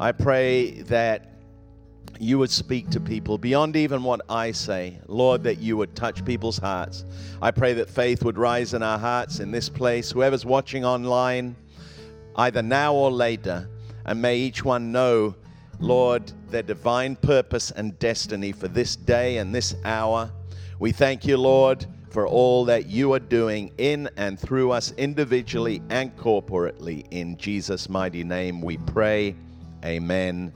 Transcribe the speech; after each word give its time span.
I 0.00 0.12
pray 0.12 0.80
that 0.84 1.26
you 2.18 2.38
would 2.38 2.50
speak 2.50 2.88
to 2.88 3.00
people 3.00 3.36
beyond 3.36 3.76
even 3.76 4.02
what 4.02 4.22
I 4.30 4.50
say. 4.50 4.98
Lord, 5.06 5.42
that 5.44 5.58
you 5.58 5.76
would 5.76 5.94
touch 5.94 6.24
people's 6.24 6.56
hearts. 6.56 7.04
I 7.42 7.50
pray 7.50 7.74
that 7.74 7.90
faith 7.90 8.24
would 8.24 8.38
rise 8.38 8.72
in 8.72 8.82
our 8.82 8.98
hearts 8.98 9.40
in 9.40 9.50
this 9.50 9.68
place. 9.68 10.10
Whoever's 10.10 10.46
watching 10.46 10.86
online, 10.86 11.54
either 12.36 12.62
now 12.62 12.94
or 12.94 13.12
later, 13.12 13.68
and 14.06 14.22
may 14.22 14.38
each 14.38 14.64
one 14.64 14.90
know, 14.90 15.34
Lord, 15.80 16.32
their 16.48 16.62
divine 16.62 17.14
purpose 17.16 17.70
and 17.70 17.98
destiny 17.98 18.52
for 18.52 18.68
this 18.68 18.96
day 18.96 19.36
and 19.36 19.54
this 19.54 19.76
hour. 19.84 20.32
We 20.78 20.92
thank 20.92 21.26
you, 21.26 21.36
Lord, 21.36 21.84
for 22.08 22.26
all 22.26 22.64
that 22.64 22.86
you 22.86 23.12
are 23.12 23.20
doing 23.20 23.70
in 23.76 24.08
and 24.16 24.40
through 24.40 24.70
us 24.70 24.94
individually 24.96 25.82
and 25.90 26.16
corporately. 26.16 27.06
In 27.10 27.36
Jesus' 27.36 27.90
mighty 27.90 28.24
name 28.24 28.62
we 28.62 28.78
pray. 28.78 29.36
Amen 29.84 30.52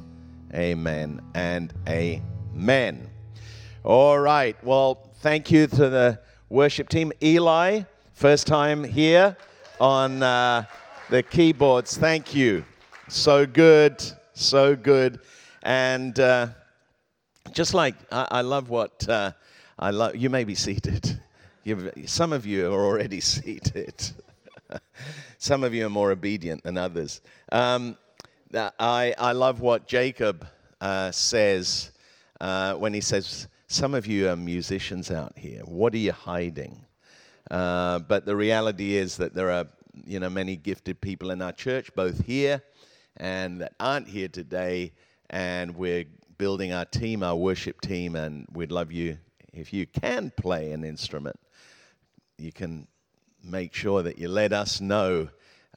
Amen 0.55 1.21
and 1.35 1.75
amen. 1.89 3.11
All 3.83 4.21
right. 4.21 4.57
Well, 4.63 5.11
thank 5.17 5.51
you 5.51 5.67
to 5.67 5.89
the 5.89 6.21
worship 6.49 6.89
team. 6.89 7.11
Eli, 7.21 7.83
first 8.13 8.47
time 8.47 8.85
here 8.85 9.37
on 9.81 10.23
uh, 10.23 10.67
the 11.11 11.25
keyboards. 11.25 11.97
Thank 11.97 12.37
you. 12.37 12.65
So 13.09 13.47
good. 13.47 14.01
So 14.35 14.77
good. 14.77 15.19
And 15.65 16.21
uh, 16.21 16.49
just 17.51 17.75
like 17.75 17.97
I, 18.13 18.29
I 18.31 18.41
love 18.43 18.71
what 18.71 19.09
uh, 19.09 19.33
I 19.77 19.91
love, 19.91 20.15
you 20.15 20.31
may 20.31 20.45
be 20.45 20.55
seated. 20.55 21.21
You've, 21.65 21.91
some 22.07 22.33
of 22.33 22.47
you 22.47 22.73
are 22.73 22.85
already 22.85 23.21
seated. 23.35 24.09
some 25.39 25.65
of 25.65 25.75
you 25.75 25.87
are 25.87 25.91
more 25.91 26.13
obedient 26.13 26.63
than 26.63 26.79
others. 26.79 27.23
Um, 27.51 27.97
I, 28.57 29.15
I 29.19 29.33
love 29.33 29.61
what 29.61 29.87
Jacob 29.87 30.47
uh, 30.81 31.11
says 31.11 31.93
uh, 32.41 32.75
when 32.75 32.95
he 32.95 33.01
says, 33.01 33.49
Some 33.67 33.95
of 33.95 34.07
you 34.07 34.29
are 34.29 34.37
musicians 34.37 35.11
out 35.11 35.33
here. 35.37 35.63
What 35.65 35.95
are 35.95 35.99
you 35.99 36.13
hiding? 36.13 36.85
Uh, 37.51 37.99
but 38.01 38.25
the 38.25 38.37
reality 38.37 38.97
is 38.97 39.17
that 39.17 39.35
there 39.35 39.51
are 39.51 39.67
you 40.05 40.19
know, 40.21 40.31
many 40.31 40.57
gifted 40.57 41.01
people 41.01 41.31
in 41.31 41.43
our 41.43 41.53
church, 41.53 41.91
both 41.95 42.25
here 42.25 42.63
and 43.17 43.61
that 43.61 43.75
aren't 43.79 44.09
here 44.09 44.29
today. 44.29 44.93
And 45.31 45.77
we're 45.77 46.05
building 46.39 46.73
our 46.73 46.85
team, 46.85 47.23
our 47.23 47.37
worship 47.37 47.81
team, 47.81 48.17
and 48.17 48.47
we'd 48.53 48.73
love 48.73 48.93
you 48.93 49.19
if 49.53 49.73
you 49.73 49.87
can 49.87 50.33
play 50.37 50.73
an 50.73 50.85
instrument. 50.85 51.39
You 52.39 52.53
can 52.53 52.87
make 53.43 53.75
sure 53.75 54.03
that 54.03 54.19
you 54.19 54.29
let 54.29 54.53
us 54.53 54.81
know 54.81 55.29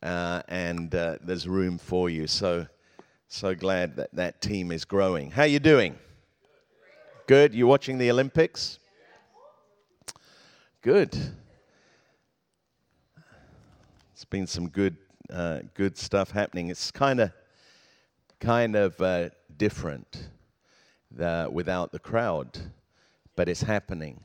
uh, 0.01 0.41
and 0.47 0.93
uh, 0.93 1.17
there's 1.21 1.47
room 1.47 1.77
for 1.77 2.09
you. 2.09 2.27
So, 2.27 2.67
so 3.27 3.55
glad 3.55 3.95
that 3.95 4.13
that 4.13 4.41
team 4.41 4.71
is 4.71 4.85
growing. 4.85 5.31
How 5.31 5.43
you 5.43 5.59
doing? 5.59 5.95
Good. 7.27 7.53
You 7.53 7.67
watching 7.67 7.97
the 7.97 8.09
Olympics? 8.09 8.79
Good. 10.81 11.17
It's 14.13 14.25
been 14.25 14.47
some 14.47 14.69
good, 14.69 14.97
uh, 15.31 15.59
good 15.73 15.97
stuff 15.97 16.31
happening. 16.31 16.69
It's 16.69 16.91
kind 16.91 17.19
of, 17.19 17.31
kind 18.39 18.75
of 18.75 18.99
uh, 19.01 19.29
different 19.57 20.29
uh, 21.19 21.47
without 21.51 21.91
the 21.91 21.99
crowd, 21.99 22.57
but 23.35 23.49
it's 23.49 23.61
happening, 23.61 24.23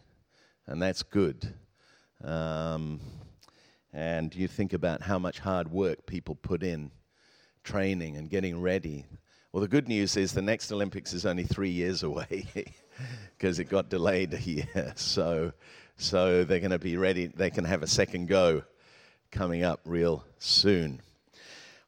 and 0.67 0.81
that's 0.81 1.03
good. 1.03 1.55
Um, 2.23 3.01
and 3.93 4.35
you 4.35 4.49
think 4.49 4.73
about 4.73 5.03
how 5.03 5.19
much 5.19 5.39
hard 5.39 5.71
work 5.71 6.07
people 6.07 6.35
put 6.35 6.63
in 6.63 6.91
training 7.65 8.17
and 8.17 8.31
getting 8.31 8.61
ready. 8.61 9.05
Well, 9.53 9.61
the 9.61 9.69
good 9.69 9.87
news 9.87 10.17
is 10.17 10.33
the 10.33 10.43
next 10.43 10.73
Olympics 10.73 11.13
is 11.13 11.27
only 11.27 11.45
three 11.45 11.71
years 11.71 12.03
away 12.03 12.47
because 13.37 13.59
it 13.59 13.65
got 13.65 13.91
delayed 13.91 14.35
a 14.35 14.41
year. 14.41 14.67
So, 14.97 15.53
so 15.97 16.45
they're 16.45 16.61
going 16.61 16.71
to 16.71 16.79
be 16.79 16.97
ready. 16.97 17.27
They 17.27 17.51
can 17.51 17.65
have 17.65 17.83
a 17.83 17.87
second 17.87 18.29
go 18.29 18.63
coming 19.31 19.63
up 19.63 19.81
real 19.85 20.25
soon. 20.39 21.01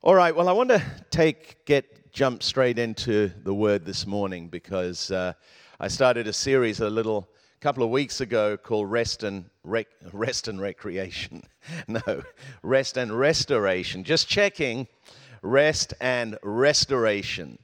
All 0.02 0.14
right. 0.14 0.36
Well, 0.36 0.48
I 0.48 0.52
want 0.52 0.68
to 0.68 0.82
take 1.10 1.64
get 1.64 2.12
jump 2.12 2.42
straight 2.42 2.78
into 2.78 3.32
the 3.42 3.54
word 3.54 3.84
this 3.84 4.06
morning 4.06 4.48
because 4.48 5.10
uh, 5.10 5.32
I 5.80 5.88
started 5.88 6.28
a 6.28 6.32
series 6.32 6.80
a 6.80 6.90
little 6.90 7.28
couple 7.64 7.82
of 7.82 7.88
weeks 7.88 8.20
ago 8.20 8.58
called 8.58 8.90
Rest 8.90 9.22
and, 9.22 9.46
Rec- 9.62 9.86
Rest 10.12 10.48
and 10.48 10.60
Recreation. 10.60 11.42
no, 11.88 12.22
Rest 12.62 12.98
and 12.98 13.18
Restoration. 13.18 14.04
Just 14.04 14.28
checking 14.28 14.86
rest 15.40 15.94
and 15.98 16.36
restoration. 16.42 17.58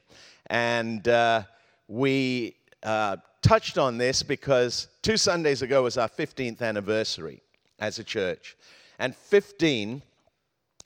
And 0.47 1.07
uh, 1.07 1.43
we 1.87 2.55
uh, 2.81 3.17
touched 3.43 3.77
on 3.77 3.99
this 3.99 4.23
because 4.23 4.87
two 5.03 5.17
Sundays 5.17 5.61
ago 5.61 5.83
was 5.83 5.99
our 5.99 6.09
15th 6.09 6.63
anniversary 6.63 7.43
as 7.77 7.99
a 7.99 8.03
church. 8.03 8.57
And 8.97 9.15
15 9.15 10.01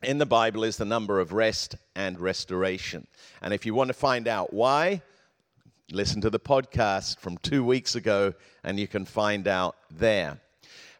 in 0.03 0.17
the 0.17 0.25
Bible 0.25 0.65
is 0.65 0.75
the 0.75 0.83
number 0.83 1.21
of 1.21 1.31
rest 1.31 1.77
and 1.95 2.19
restoration. 2.19 3.07
And 3.41 3.53
if 3.53 3.65
you 3.65 3.73
want 3.73 3.87
to 3.87 3.93
find 3.93 4.27
out 4.27 4.51
why, 4.51 5.01
listen 5.91 6.21
to 6.21 6.29
the 6.29 6.39
podcast 6.39 7.19
from 7.19 7.37
two 7.37 7.63
weeks 7.63 7.95
ago 7.95 8.33
and 8.63 8.79
you 8.79 8.87
can 8.87 9.05
find 9.05 9.47
out 9.47 9.75
there. 9.91 10.39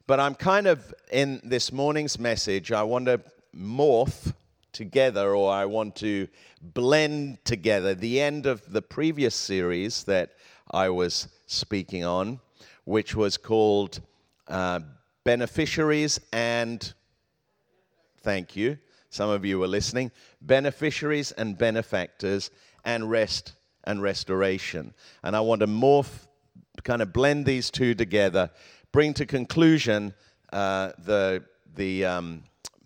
But 0.08 0.20
I'm 0.20 0.36
kind 0.36 0.68
of 0.68 0.94
in 1.12 1.42
this 1.44 1.72
morning's 1.72 2.20
message, 2.20 2.72
I 2.72 2.84
want 2.84 3.08
to 3.08 3.22
morph 3.56 4.34
together, 4.72 5.34
or 5.34 5.52
I 5.52 5.66
want 5.66 5.96
to 5.98 6.28
blend 6.62 7.44
together 7.46 7.96
the 7.96 8.22
end 8.22 8.46
of 8.46 8.72
the 8.72 8.82
previous 8.82 9.34
series 9.34 10.04
that 10.04 10.34
I 10.70 10.90
was 10.90 11.30
speaking 11.48 12.04
on, 12.04 12.40
which 12.84 13.16
was 13.16 13.38
called 13.38 14.02
uh, 14.48 14.82
Beneficiaries 15.24 16.20
and 16.32 16.94
Thank 18.26 18.56
you. 18.56 18.80
Some 19.12 19.30
of 19.30 19.46
you 19.46 19.60
were 19.60 19.68
listening. 19.68 20.10
Beneficiaries 20.42 21.32
and 21.32 21.56
benefactors 21.56 22.50
and 22.84 23.08
rest 23.08 23.54
and 23.86 24.02
restoration. 24.02 24.94
And 25.24 25.36
I 25.36 25.42
want 25.42 25.62
to 25.62 25.68
morph, 25.68 26.28
kind 26.84 27.02
of 27.02 27.14
blend 27.14 27.46
these 27.46 27.70
two 27.70 27.96
together, 27.96 28.50
bring 28.92 29.14
to 29.16 29.26
conclusion 29.26 30.14
uh, 30.54 30.92
the, 31.00 31.44
the 31.76 32.06
um, 32.06 32.44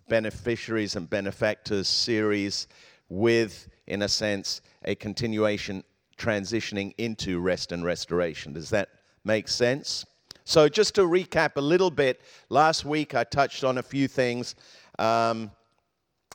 beneficiaries 0.08 0.96
and 0.96 1.08
benefactors 1.08 1.88
series 1.88 2.66
with, 3.08 3.68
in 3.86 4.02
a 4.02 4.08
sense, 4.08 4.60
a 4.84 4.94
continuation 4.94 5.84
transitioning 6.18 6.94
into 6.98 7.40
rest 7.40 7.72
and 7.72 7.84
restoration. 7.84 8.52
Does 8.52 8.70
that 8.70 8.90
make 9.24 9.48
sense? 9.48 10.04
So, 10.44 10.68
just 10.68 10.94
to 10.96 11.02
recap 11.02 11.56
a 11.56 11.60
little 11.60 11.90
bit, 11.90 12.22
last 12.48 12.84
week 12.84 13.14
I 13.14 13.24
touched 13.24 13.62
on 13.62 13.78
a 13.78 13.82
few 13.82 14.08
things 14.08 14.54
um, 14.98 15.50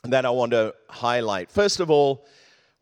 that 0.04 0.24
I 0.24 0.30
want 0.30 0.52
to 0.52 0.74
highlight. 0.88 1.50
First 1.50 1.80
of 1.80 1.90
all, 1.90 2.26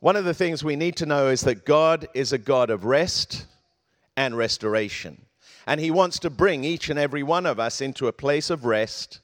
one 0.04 0.16
of 0.16 0.26
the 0.26 0.34
things 0.34 0.62
we 0.62 0.76
need 0.76 0.96
to 0.96 1.06
know 1.06 1.28
is 1.28 1.40
that 1.40 1.64
God 1.64 2.06
is 2.12 2.30
a 2.30 2.36
God 2.36 2.68
of 2.68 2.84
rest 2.84 3.46
and 4.18 4.36
restoration. 4.36 5.24
And 5.66 5.80
He 5.80 5.90
wants 5.90 6.18
to 6.18 6.28
bring 6.28 6.62
each 6.62 6.90
and 6.90 6.98
every 6.98 7.22
one 7.22 7.46
of 7.46 7.58
us 7.58 7.80
into 7.80 8.06
a 8.06 8.12
place 8.12 8.50
of 8.50 8.66
rest, 8.66 9.20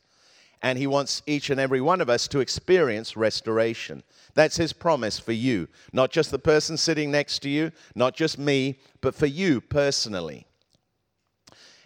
and 0.62 0.78
He 0.78 0.86
wants 0.86 1.20
each 1.26 1.50
and 1.50 1.60
every 1.60 1.82
one 1.82 2.00
of 2.00 2.08
us 2.08 2.26
to 2.28 2.40
experience 2.40 3.14
restoration. 3.14 4.02
That's 4.32 4.56
His 4.56 4.72
promise 4.72 5.19
for 5.19 5.32
you, 5.32 5.69
not 5.92 6.12
just 6.12 6.30
the 6.30 6.38
person 6.38 6.78
sitting 6.78 7.10
next 7.10 7.40
to 7.40 7.50
you, 7.50 7.72
not 7.94 8.16
just 8.16 8.38
me, 8.38 8.78
but 9.02 9.14
for 9.14 9.26
you 9.26 9.60
personally. 9.60 10.46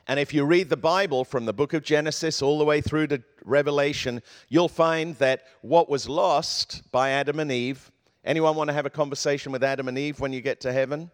And 0.07 0.21
if 0.21 0.33
you 0.33 0.45
read 0.45 0.69
the 0.69 0.77
Bible 0.77 1.25
from 1.25 1.47
the 1.47 1.53
book 1.53 1.73
of 1.73 1.83
Genesis 1.83 2.41
all 2.41 2.61
the 2.61 2.65
way 2.65 2.81
through 2.81 3.09
to 3.09 3.25
Revelation, 3.45 4.23
you'll 4.49 4.69
find 4.69 5.17
that 5.17 5.47
what 5.63 5.91
was 5.91 6.09
lost 6.09 6.83
by 6.93 7.11
Adam 7.11 7.41
and 7.41 7.51
Eve 7.51 7.91
Anyone 8.25 8.57
want 8.57 8.69
to 8.69 8.75
have 8.75 8.87
a 8.87 8.91
conversation 8.91 9.53
with 9.53 9.63
Adam 9.63 9.87
and 9.87 9.99
Eve 9.99 10.19
when 10.19 10.33
you 10.33 10.41
get 10.41 10.61
to 10.61 10.73
heaven? 10.73 11.11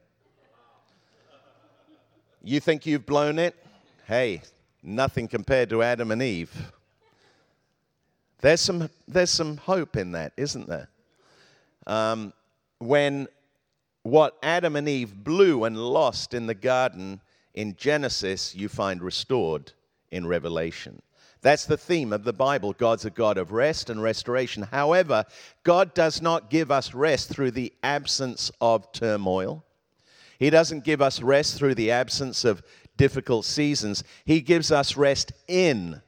You 2.45 2.61
think 2.61 2.87
you've 2.87 3.05
blown 3.05 3.41
it? 3.41 3.57
Hey, 4.07 4.43
nothing 4.83 5.27
compared 5.27 5.71
to 5.71 5.83
Adam 5.83 6.13
and 6.13 6.23
Eve. 6.23 6.73
There's 8.41 8.61
some, 8.61 8.89
there's 9.09 9.31
some 9.31 9.57
hope 9.57 9.97
in 9.97 10.13
that, 10.13 10.33
isn't 10.37 10.69
there? 10.69 10.89
Um, 11.87 12.33
when 12.79 13.27
what 14.05 14.39
Adam 14.41 14.77
and 14.77 14.89
Eve 14.89 15.13
blew 15.25 15.65
and 15.65 15.77
lost 15.77 16.33
in 16.33 16.47
the 16.47 16.55
garden 16.55 17.21
in 17.55 17.75
Genesis, 17.75 18.55
you 18.55 18.69
find 18.69 19.03
restored 19.03 19.73
in 20.13 20.29
Revelation. 20.29 21.03
That's 21.43 21.65
the 21.65 21.79
theme 21.79 22.13
of 22.13 22.25
the 22.25 22.33
Bible. 22.33 22.75
God's 22.75 23.07
a 23.07 23.11
God 23.11 23.39
of 23.39 23.53
rest 23.53 23.89
and 23.89 24.03
restoration. 24.03 24.63
However, 24.65 25.25
God 25.63 25.95
does 25.95 26.21
not 26.21 26.51
give 26.51 26.71
us 26.71 26.93
rest 26.93 27.31
through 27.31 27.53
the 27.53 27.73
absence 27.83 28.51
of 28.61 28.93
turmoil. 28.93 29.65
He 30.39 30.51
doesn't 30.51 30.85
give 30.85 31.01
us 31.01 31.23
rest 31.23 31.57
through 31.57 31.75
the 31.77 31.91
absence 31.91 32.45
of 32.45 32.63
difficult 32.97 33.47
seasons. 33.47 34.05
He 34.25 34.41
gives 34.41 34.71
us 34.71 34.97
rest 34.97 35.33
in 35.49 36.03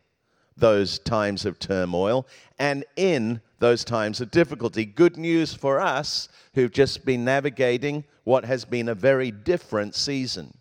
those 0.56 0.98
times 0.98 1.46
of 1.46 1.58
turmoil 1.58 2.26
and 2.58 2.84
in 2.96 3.40
those 3.58 3.84
times 3.84 4.20
of 4.20 4.30
difficulty. 4.30 4.84
Good 4.84 5.16
news 5.16 5.54
for 5.54 5.80
us 5.80 6.28
who've 6.54 6.72
just 6.72 7.04
been 7.06 7.24
navigating 7.24 8.04
what 8.24 8.44
has 8.44 8.64
been 8.64 8.88
a 8.88 8.94
very 8.94 9.30
different 9.30 9.94
season. 9.94 10.52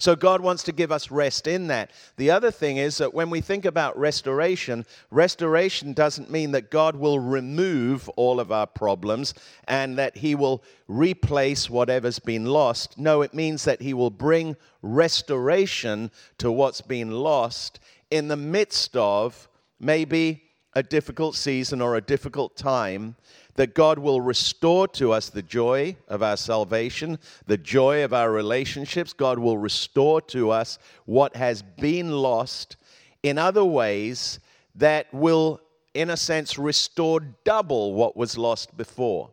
So 0.00 0.16
God 0.16 0.40
wants 0.40 0.62
to 0.62 0.72
give 0.72 0.90
us 0.90 1.10
rest 1.10 1.46
in 1.46 1.66
that. 1.66 1.90
The 2.16 2.30
other 2.30 2.50
thing 2.50 2.78
is 2.78 2.96
that 2.98 3.12
when 3.12 3.28
we 3.28 3.42
think 3.42 3.66
about 3.66 3.98
restoration, 3.98 4.86
restoration 5.10 5.92
doesn't 5.92 6.30
mean 6.30 6.52
that 6.52 6.70
God 6.70 6.96
will 6.96 7.20
remove 7.20 8.08
all 8.16 8.40
of 8.40 8.50
our 8.50 8.66
problems 8.66 9.34
and 9.68 9.98
that 9.98 10.16
He 10.16 10.34
will 10.34 10.64
replace 10.88 11.68
whatever's 11.68 12.18
been 12.18 12.46
lost. 12.46 12.98
No, 12.98 13.20
it 13.20 13.34
means 13.34 13.64
that 13.64 13.82
He 13.82 13.92
will 13.92 14.10
bring 14.10 14.56
restoration 14.80 16.10
to 16.38 16.50
what's 16.50 16.80
been 16.80 17.10
lost 17.10 17.78
in 18.10 18.28
the 18.28 18.38
midst 18.38 18.96
of 18.96 19.48
maybe 19.78 20.44
a 20.72 20.82
difficult 20.82 21.36
season 21.36 21.82
or 21.82 21.96
a 21.96 22.00
difficult 22.00 22.56
time 22.56 23.16
that 23.54 23.74
God 23.74 23.98
will 23.98 24.20
restore 24.20 24.88
to 24.88 25.12
us 25.12 25.28
the 25.28 25.42
joy 25.42 25.96
of 26.08 26.22
our 26.22 26.36
salvation, 26.36 27.18
the 27.46 27.58
joy 27.58 28.04
of 28.04 28.12
our 28.12 28.30
relationships. 28.30 29.12
God 29.12 29.38
will 29.38 29.58
restore 29.58 30.20
to 30.22 30.50
us 30.50 30.78
what 31.04 31.36
has 31.36 31.62
been 31.62 32.10
lost 32.10 32.76
in 33.22 33.38
other 33.38 33.64
ways 33.64 34.40
that 34.74 35.12
will, 35.12 35.60
in 35.94 36.10
a 36.10 36.16
sense, 36.16 36.58
restore 36.58 37.20
double 37.44 37.94
what 37.94 38.16
was 38.16 38.38
lost 38.38 38.76
before. 38.76 39.30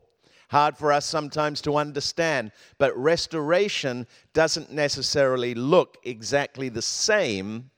Hard 0.50 0.78
for 0.78 0.94
us 0.94 1.06
sometimes 1.06 1.62
to 1.62 1.76
understand, 1.76 2.52
but 2.78 2.98
restoration 2.98 4.08
doesn't 4.34 4.72
necessarily 4.72 5.54
look 5.54 5.98
exactly 6.04 6.70
the 6.70 6.82
same 6.82 7.70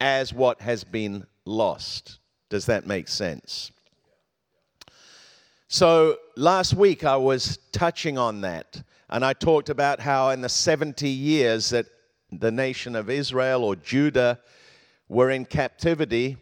as 0.00 0.32
what 0.32 0.60
has 0.60 0.84
been 0.84 1.26
lost. 1.44 2.20
Does 2.50 2.66
that 2.66 2.86
make 2.86 3.08
sense? 3.08 3.72
So 5.74 6.18
last 6.36 6.74
week 6.74 7.02
I 7.02 7.16
was 7.16 7.58
touching 7.72 8.16
on 8.16 8.42
that, 8.42 8.80
and 9.10 9.24
I 9.24 9.32
talked 9.32 9.70
about 9.70 9.98
how 9.98 10.30
in 10.30 10.40
the 10.40 10.48
70 10.48 11.08
years 11.08 11.70
that 11.70 11.86
the 12.30 12.52
nation 12.52 12.94
of 12.94 13.10
Israel 13.10 13.64
or 13.64 13.74
Judah 13.74 14.38
were 15.08 15.32
in 15.32 15.44
captivity 15.44 16.36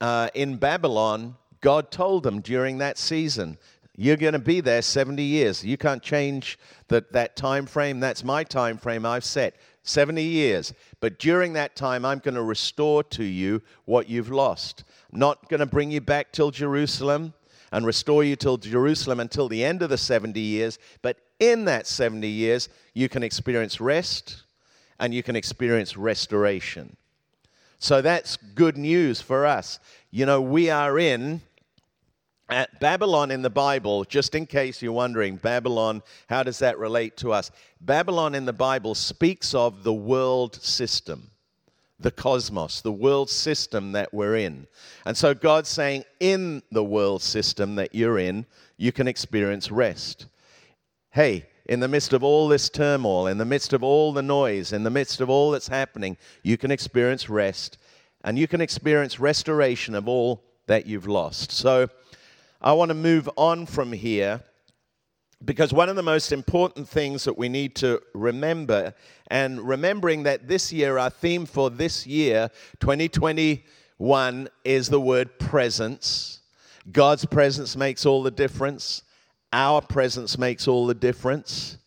uh, 0.00 0.28
in 0.34 0.56
Babylon, 0.56 1.34
God 1.60 1.90
told 1.90 2.22
them 2.22 2.40
during 2.40 2.78
that 2.78 2.96
season, 2.96 3.58
you're 3.96 4.16
going 4.16 4.34
to 4.34 4.38
be 4.38 4.60
there 4.60 4.82
70 4.82 5.20
years. 5.20 5.64
You 5.64 5.76
can't 5.76 6.00
change 6.00 6.56
that, 6.86 7.12
that 7.12 7.34
time 7.34 7.66
frame. 7.66 7.98
That's 7.98 8.22
my 8.22 8.44
time 8.44 8.78
frame 8.78 9.04
I've 9.04 9.24
set. 9.24 9.56
70 9.82 10.22
years. 10.22 10.72
But 11.00 11.18
during 11.18 11.54
that 11.54 11.74
time, 11.74 12.04
I'm 12.04 12.20
going 12.20 12.36
to 12.36 12.42
restore 12.44 13.02
to 13.02 13.24
you 13.24 13.62
what 13.86 14.08
you've 14.08 14.30
lost. 14.30 14.84
Not 15.10 15.48
going 15.48 15.58
to 15.58 15.66
bring 15.66 15.90
you 15.90 16.00
back 16.00 16.30
till 16.30 16.52
Jerusalem 16.52 17.34
and 17.72 17.86
restore 17.86 18.24
you 18.24 18.36
till 18.36 18.56
Jerusalem 18.56 19.20
until 19.20 19.48
the 19.48 19.64
end 19.64 19.82
of 19.82 19.90
the 19.90 19.98
70 19.98 20.38
years. 20.40 20.78
But 21.02 21.18
in 21.38 21.64
that 21.66 21.86
70 21.86 22.26
years, 22.26 22.68
you 22.94 23.08
can 23.08 23.22
experience 23.22 23.80
rest 23.80 24.42
and 24.98 25.14
you 25.14 25.22
can 25.22 25.36
experience 25.36 25.96
restoration. 25.96 26.96
So 27.78 28.02
that's 28.02 28.36
good 28.36 28.76
news 28.76 29.20
for 29.20 29.46
us. 29.46 29.78
You 30.10 30.26
know, 30.26 30.40
we 30.40 30.68
are 30.68 30.98
in 30.98 31.40
at 32.50 32.80
Babylon 32.80 33.30
in 33.30 33.42
the 33.42 33.50
Bible, 33.50 34.04
just 34.04 34.34
in 34.34 34.44
case 34.44 34.82
you're 34.82 34.92
wondering, 34.92 35.36
Babylon, 35.36 36.02
how 36.28 36.42
does 36.42 36.58
that 36.58 36.78
relate 36.78 37.16
to 37.18 37.32
us? 37.32 37.50
Babylon 37.80 38.34
in 38.34 38.44
the 38.44 38.52
Bible 38.52 38.94
speaks 38.94 39.54
of 39.54 39.84
the 39.84 39.92
world 39.92 40.56
system 40.56 41.29
the 42.00 42.10
cosmos, 42.10 42.80
the 42.80 42.92
world 42.92 43.28
system 43.28 43.92
that 43.92 44.12
we're 44.12 44.36
in. 44.36 44.66
And 45.04 45.16
so 45.16 45.34
God's 45.34 45.68
saying, 45.68 46.04
in 46.18 46.62
the 46.72 46.84
world 46.84 47.22
system 47.22 47.74
that 47.76 47.94
you're 47.94 48.18
in, 48.18 48.46
you 48.76 48.92
can 48.92 49.06
experience 49.06 49.70
rest. 49.70 50.26
Hey, 51.10 51.46
in 51.66 51.80
the 51.80 51.88
midst 51.88 52.12
of 52.12 52.24
all 52.24 52.48
this 52.48 52.68
turmoil, 52.68 53.26
in 53.26 53.38
the 53.38 53.44
midst 53.44 53.72
of 53.72 53.82
all 53.82 54.12
the 54.12 54.22
noise, 54.22 54.72
in 54.72 54.82
the 54.82 54.90
midst 54.90 55.20
of 55.20 55.28
all 55.28 55.50
that's 55.50 55.68
happening, 55.68 56.16
you 56.42 56.56
can 56.56 56.70
experience 56.70 57.28
rest 57.28 57.78
and 58.24 58.38
you 58.38 58.48
can 58.48 58.60
experience 58.60 59.20
restoration 59.20 59.94
of 59.94 60.08
all 60.08 60.42
that 60.66 60.86
you've 60.86 61.06
lost. 61.06 61.52
So 61.52 61.88
I 62.60 62.72
want 62.72 62.90
to 62.90 62.94
move 62.94 63.28
on 63.36 63.66
from 63.66 63.92
here 63.92 64.42
because 65.44 65.72
one 65.72 65.88
of 65.88 65.96
the 65.96 66.02
most 66.02 66.32
important 66.32 66.88
things 66.88 67.24
that 67.24 67.38
we 67.38 67.48
need 67.48 67.74
to 67.76 68.02
remember, 68.12 68.94
and 69.28 69.60
remembering 69.66 70.24
that 70.24 70.48
this 70.48 70.72
year, 70.72 70.98
our 70.98 71.08
theme 71.08 71.46
for 71.46 71.70
this 71.70 72.06
year, 72.06 72.50
2021, 72.80 74.48
is 74.64 74.88
the 74.88 75.00
word 75.00 75.38
presence. 75.38 76.40
God's 76.92 77.24
presence 77.24 77.74
makes 77.74 78.04
all 78.04 78.22
the 78.22 78.30
difference. 78.30 79.02
Our 79.52 79.80
presence 79.80 80.36
makes 80.36 80.68
all 80.68 80.86
the 80.86 80.94
difference. 80.94 81.78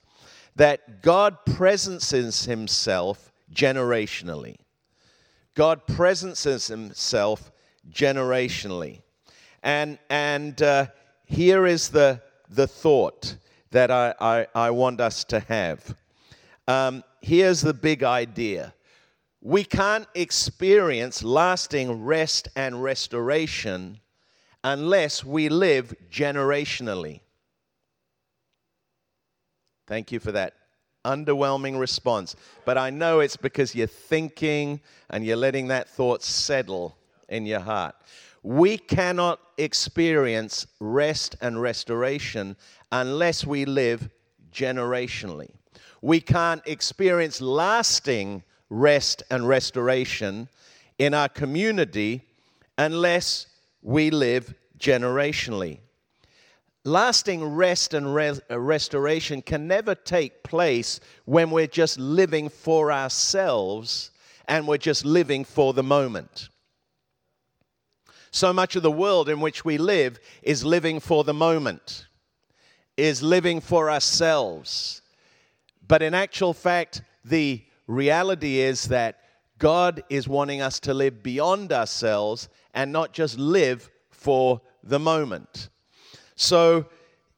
That 0.55 1.01
God 1.01 1.37
presences 1.45 2.45
himself 2.45 3.31
generationally. 3.53 4.55
God 5.53 5.85
presences 5.85 6.67
himself 6.67 7.51
generationally. 7.91 9.01
And, 9.61 9.99
and 10.09 10.59
uh, 10.61 10.87
here 11.25 11.67
is 11.67 11.89
the, 11.89 12.21
the 12.49 12.67
thought 12.67 13.35
that 13.73 13.91
I, 13.91 14.13
I, 14.21 14.47
I 14.55 14.71
want 14.71 15.01
us 15.01 15.23
to 15.25 15.39
have. 15.41 15.95
Um, 16.67 17.03
here's 17.21 17.61
the 17.61 17.73
big 17.73 18.03
idea 18.03 18.73
we 19.41 19.65
can't 19.65 20.07
experience 20.15 21.21
lasting 21.21 22.05
rest 22.05 22.47
and 22.55 22.81
restoration 22.81 23.99
unless 24.63 25.25
we 25.25 25.49
live 25.49 25.93
generationally. 26.09 27.19
Thank 29.85 30.13
you 30.13 30.21
for 30.21 30.31
that 30.31 30.53
underwhelming 31.03 31.77
response. 31.77 32.37
But 32.63 32.77
I 32.77 32.89
know 32.89 33.19
it's 33.19 33.35
because 33.35 33.75
you're 33.75 33.87
thinking 33.87 34.79
and 35.09 35.25
you're 35.25 35.35
letting 35.35 35.67
that 35.67 35.89
thought 35.89 36.23
settle 36.23 36.95
in 37.27 37.45
your 37.45 37.59
heart. 37.59 37.95
We 38.43 38.77
cannot 38.77 39.39
experience 39.57 40.67
rest 40.79 41.37
and 41.41 41.61
restoration 41.61 42.57
unless 42.91 43.45
we 43.45 43.63
live 43.63 44.09
generationally. 44.51 45.49
We 46.01 46.19
can't 46.19 46.61
experience 46.65 47.39
lasting 47.39 48.43
rest 48.69 49.23
and 49.31 49.47
restoration 49.47 50.49
in 50.99 51.13
our 51.13 51.29
community 51.29 52.21
unless 52.77 53.47
we 53.81 54.09
live 54.09 54.53
generationally. 54.77 55.79
Lasting 56.83 57.45
rest 57.45 57.93
and 57.93 58.13
re- 58.13 58.39
restoration 58.49 59.41
can 59.41 59.67
never 59.67 59.95
take 59.95 60.43
place 60.43 60.99
when 61.23 61.49
we're 61.49 61.67
just 61.67 61.97
living 61.97 62.49
for 62.49 62.91
ourselves 62.91 64.11
and 64.49 64.67
we're 64.67 64.77
just 64.77 65.05
living 65.05 65.45
for 65.45 65.73
the 65.73 65.83
moment. 65.83 66.49
So 68.33 68.51
much 68.51 68.75
of 68.75 68.81
the 68.81 68.91
world 68.91 69.29
in 69.29 69.41
which 69.41 69.63
we 69.63 69.77
live 69.77 70.19
is 70.41 70.65
living 70.65 70.99
for 70.99 71.23
the 71.23 71.35
moment, 71.35 72.07
is 72.97 73.21
living 73.21 73.61
for 73.61 73.91
ourselves. 73.91 75.03
But 75.87 76.01
in 76.01 76.15
actual 76.15 76.55
fact, 76.55 77.03
the 77.23 77.61
reality 77.85 78.57
is 78.57 78.85
that 78.85 79.19
God 79.59 80.03
is 80.09 80.27
wanting 80.27 80.63
us 80.63 80.79
to 80.79 80.95
live 80.95 81.21
beyond 81.21 81.71
ourselves 81.71 82.49
and 82.73 82.91
not 82.91 83.13
just 83.13 83.37
live 83.37 83.91
for 84.09 84.61
the 84.83 84.99
moment. 84.99 85.69
So 86.35 86.87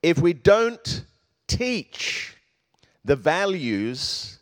if 0.01 0.19
we 0.19 0.31
don't 0.31 1.03
teach 1.45 2.37
the 3.03 3.17
values 3.17 4.39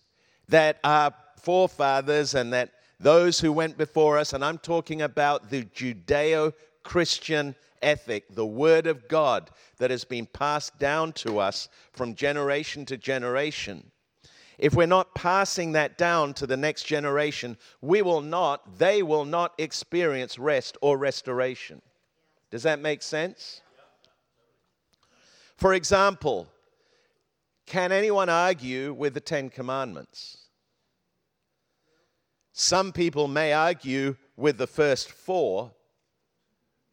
that 0.49 0.77
our 0.83 1.15
forefathers 1.41 2.35
and 2.35 2.53
that 2.53 2.73
those 3.03 3.39
who 3.39 3.51
went 3.51 3.77
before 3.77 4.17
us, 4.17 4.33
and 4.33 4.43
I'm 4.43 4.57
talking 4.57 5.01
about 5.01 5.49
the 5.49 5.63
Judeo 5.65 6.53
Christian 6.83 7.55
ethic, 7.81 8.33
the 8.33 8.45
Word 8.45 8.87
of 8.87 9.07
God 9.07 9.49
that 9.77 9.91
has 9.91 10.05
been 10.05 10.25
passed 10.25 10.79
down 10.79 11.11
to 11.13 11.39
us 11.39 11.67
from 11.91 12.15
generation 12.15 12.85
to 12.85 12.97
generation. 12.97 13.91
If 14.57 14.73
we're 14.73 14.87
not 14.87 15.13
passing 15.13 15.73
that 15.73 15.97
down 15.97 16.33
to 16.35 16.47
the 16.47 16.55
next 16.55 16.83
generation, 16.83 17.57
we 17.81 18.01
will 18.01 18.21
not, 18.21 18.77
they 18.77 19.03
will 19.03 19.25
not 19.25 19.53
experience 19.57 20.39
rest 20.39 20.77
or 20.81 20.97
restoration. 20.97 21.81
Does 22.51 22.63
that 22.63 22.79
make 22.79 23.01
sense? 23.01 23.61
For 25.57 25.73
example, 25.73 26.47
can 27.65 27.91
anyone 27.91 28.29
argue 28.29 28.93
with 28.93 29.13
the 29.13 29.19
Ten 29.19 29.49
Commandments? 29.49 30.42
Some 32.53 32.91
people 32.91 33.27
may 33.27 33.51
argue 33.51 34.15
with 34.37 34.59
the 34.59 34.67
first 34.67 35.11
four, 35.11 35.71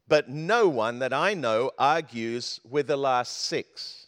but 0.08 0.28
no 0.28 0.68
one 0.68 0.98
that 1.00 1.12
I 1.12 1.34
know 1.34 1.70
argues 1.78 2.60
with 2.68 2.86
the 2.86 2.96
last 2.96 3.42
six. 3.42 4.06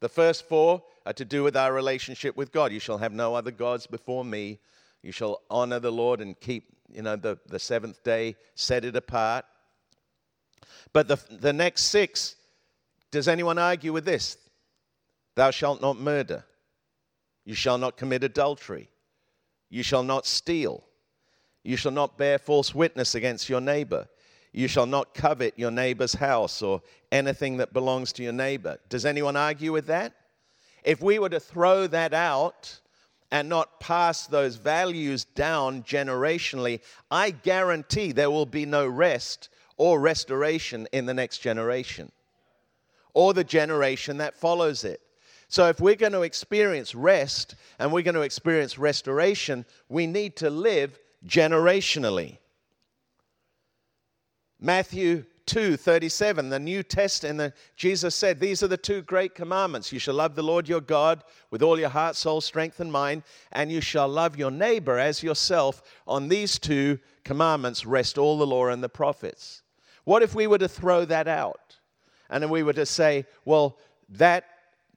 The 0.00 0.08
first 0.08 0.48
four 0.48 0.84
are 1.04 1.12
to 1.14 1.24
do 1.24 1.42
with 1.42 1.56
our 1.56 1.72
relationship 1.72 2.36
with 2.36 2.52
God. 2.52 2.72
You 2.72 2.78
shall 2.78 2.98
have 2.98 3.12
no 3.12 3.34
other 3.34 3.50
gods 3.50 3.88
before 3.88 4.24
me. 4.24 4.60
You 5.02 5.10
shall 5.10 5.42
honor 5.50 5.80
the 5.80 5.90
Lord 5.90 6.20
and 6.20 6.38
keep, 6.38 6.68
you 6.92 7.02
know, 7.02 7.16
the, 7.16 7.36
the 7.48 7.58
seventh 7.58 8.04
day, 8.04 8.36
set 8.54 8.84
it 8.84 8.94
apart. 8.94 9.44
But 10.92 11.08
the, 11.08 11.18
the 11.30 11.52
next 11.52 11.86
six, 11.86 12.36
does 13.10 13.26
anyone 13.26 13.58
argue 13.58 13.92
with 13.92 14.04
this? 14.04 14.36
Thou 15.34 15.50
shalt 15.50 15.82
not 15.82 15.98
murder. 15.98 16.44
You 17.44 17.54
shall 17.54 17.78
not 17.78 17.96
commit 17.96 18.22
adultery. 18.22 18.88
You 19.70 19.82
shall 19.82 20.02
not 20.02 20.26
steal. 20.26 20.84
You 21.62 21.76
shall 21.76 21.92
not 21.92 22.16
bear 22.16 22.38
false 22.38 22.74
witness 22.74 23.14
against 23.14 23.48
your 23.48 23.60
neighbor. 23.60 24.08
You 24.52 24.68
shall 24.68 24.86
not 24.86 25.14
covet 25.14 25.58
your 25.58 25.70
neighbor's 25.70 26.14
house 26.14 26.62
or 26.62 26.82
anything 27.12 27.58
that 27.58 27.72
belongs 27.72 28.12
to 28.14 28.22
your 28.22 28.32
neighbor. 28.32 28.78
Does 28.88 29.04
anyone 29.04 29.36
argue 29.36 29.72
with 29.72 29.86
that? 29.86 30.14
If 30.84 31.02
we 31.02 31.18
were 31.18 31.28
to 31.28 31.40
throw 31.40 31.86
that 31.88 32.14
out 32.14 32.80
and 33.30 33.48
not 33.48 33.78
pass 33.78 34.26
those 34.26 34.56
values 34.56 35.24
down 35.24 35.82
generationally, 35.82 36.80
I 37.10 37.30
guarantee 37.30 38.12
there 38.12 38.30
will 38.30 38.46
be 38.46 38.64
no 38.64 38.86
rest 38.86 39.50
or 39.76 40.00
restoration 40.00 40.88
in 40.92 41.04
the 41.04 41.14
next 41.14 41.38
generation 41.38 42.10
or 43.14 43.34
the 43.34 43.44
generation 43.44 44.18
that 44.18 44.34
follows 44.34 44.84
it. 44.84 45.00
So, 45.48 45.68
if 45.68 45.80
we're 45.80 45.96
going 45.96 46.12
to 46.12 46.22
experience 46.22 46.94
rest 46.94 47.54
and 47.78 47.90
we're 47.90 48.02
going 48.02 48.14
to 48.14 48.20
experience 48.20 48.78
restoration, 48.78 49.64
we 49.88 50.06
need 50.06 50.36
to 50.36 50.50
live 50.50 50.98
generationally. 51.26 52.36
Matthew 54.60 55.24
2 55.46 55.78
37, 55.78 56.50
the 56.50 56.58
New 56.58 56.82
Testament, 56.82 57.38
the, 57.38 57.52
Jesus 57.76 58.14
said, 58.14 58.38
These 58.38 58.62
are 58.62 58.68
the 58.68 58.76
two 58.76 59.00
great 59.00 59.34
commandments. 59.34 59.90
You 59.90 59.98
shall 59.98 60.14
love 60.14 60.34
the 60.34 60.42
Lord 60.42 60.68
your 60.68 60.82
God 60.82 61.24
with 61.50 61.62
all 61.62 61.78
your 61.78 61.88
heart, 61.88 62.16
soul, 62.16 62.42
strength, 62.42 62.80
and 62.80 62.92
mind, 62.92 63.22
and 63.52 63.72
you 63.72 63.80
shall 63.80 64.08
love 64.08 64.36
your 64.36 64.50
neighbor 64.50 64.98
as 64.98 65.22
yourself. 65.22 65.82
On 66.06 66.28
these 66.28 66.58
two 66.58 66.98
commandments 67.24 67.86
rest 67.86 68.18
all 68.18 68.36
the 68.36 68.46
law 68.46 68.66
and 68.66 68.82
the 68.82 68.88
prophets. 68.90 69.62
What 70.04 70.22
if 70.22 70.34
we 70.34 70.46
were 70.46 70.58
to 70.58 70.68
throw 70.68 71.06
that 71.06 71.26
out 71.26 71.78
and 72.28 72.42
then 72.42 72.50
we 72.50 72.62
were 72.62 72.74
to 72.74 72.86
say, 72.86 73.24
Well, 73.46 73.78
that 74.10 74.44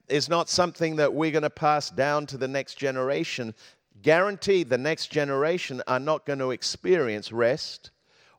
is 0.08 0.28
not 0.28 0.48
something 0.48 0.96
that 0.96 1.12
we're 1.12 1.30
going 1.30 1.42
to 1.42 1.50
pass 1.50 1.90
down 1.90 2.26
to 2.26 2.36
the 2.36 2.48
next 2.48 2.74
generation. 2.74 3.54
Guaranteed, 4.02 4.68
the 4.68 4.78
next 4.78 5.08
generation 5.08 5.82
are 5.86 6.00
not 6.00 6.26
going 6.26 6.38
to 6.40 6.50
experience 6.50 7.32
rest 7.32 7.90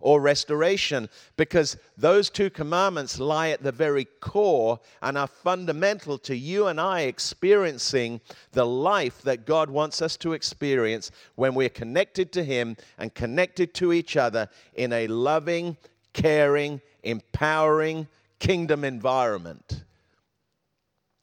or 0.04 0.20
restoration 0.20 1.10
because 1.38 1.78
those 1.98 2.30
two 2.30 2.50
commandments 2.50 3.20
lie 3.20 3.50
at 3.50 3.64
the 3.64 3.72
very 3.72 4.06
core 4.20 4.78
and 5.02 5.18
are 5.18 5.28
fundamental 5.28 6.18
to 6.18 6.36
you 6.36 6.68
and 6.68 6.80
I 6.80 7.02
experiencing 7.02 8.20
the 8.52 8.66
life 8.66 9.22
that 9.22 9.46
God 9.46 9.70
wants 9.70 10.02
us 10.02 10.18
to 10.18 10.34
experience 10.34 11.10
when 11.36 11.56
we're 11.56 11.70
connected 11.70 12.34
to 12.34 12.44
Him 12.44 12.76
and 12.98 13.14
connected 13.14 13.74
to 13.76 13.94
each 13.94 14.18
other 14.18 14.50
in 14.74 14.92
a 14.92 15.08
loving, 15.08 15.78
caring, 16.12 16.82
empowering 17.04 18.08
kingdom 18.40 18.84
environment. 18.84 19.86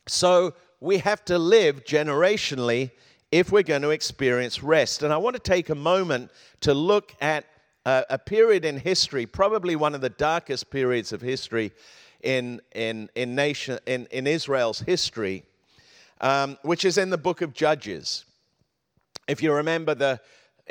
So 0.06 0.54
we 0.80 0.98
have 0.98 1.24
to 1.26 1.38
live 1.38 1.84
generationally 1.84 2.90
if 3.30 3.52
we're 3.52 3.62
going 3.62 3.82
to 3.82 3.90
experience 3.90 4.62
rest. 4.62 5.02
And 5.02 5.12
I 5.12 5.16
want 5.18 5.36
to 5.36 5.42
take 5.42 5.68
a 5.68 5.74
moment 5.74 6.30
to 6.60 6.74
look 6.74 7.14
at 7.20 7.44
a, 7.86 8.04
a 8.10 8.18
period 8.18 8.64
in 8.64 8.78
history, 8.78 9.26
probably 9.26 9.76
one 9.76 9.94
of 9.94 10.00
the 10.00 10.10
darkest 10.10 10.70
periods 10.70 11.12
of 11.12 11.20
history 11.20 11.72
in, 12.22 12.60
in, 12.74 13.08
in, 13.14 13.34
nation, 13.34 13.78
in, 13.86 14.06
in 14.10 14.26
Israel's 14.26 14.80
history, 14.80 15.44
um, 16.20 16.58
which 16.62 16.84
is 16.84 16.98
in 16.98 17.10
the 17.10 17.18
book 17.18 17.40
of 17.40 17.54
Judges. 17.54 18.24
If 19.28 19.42
you 19.42 19.52
remember, 19.52 19.94
the 19.94 20.20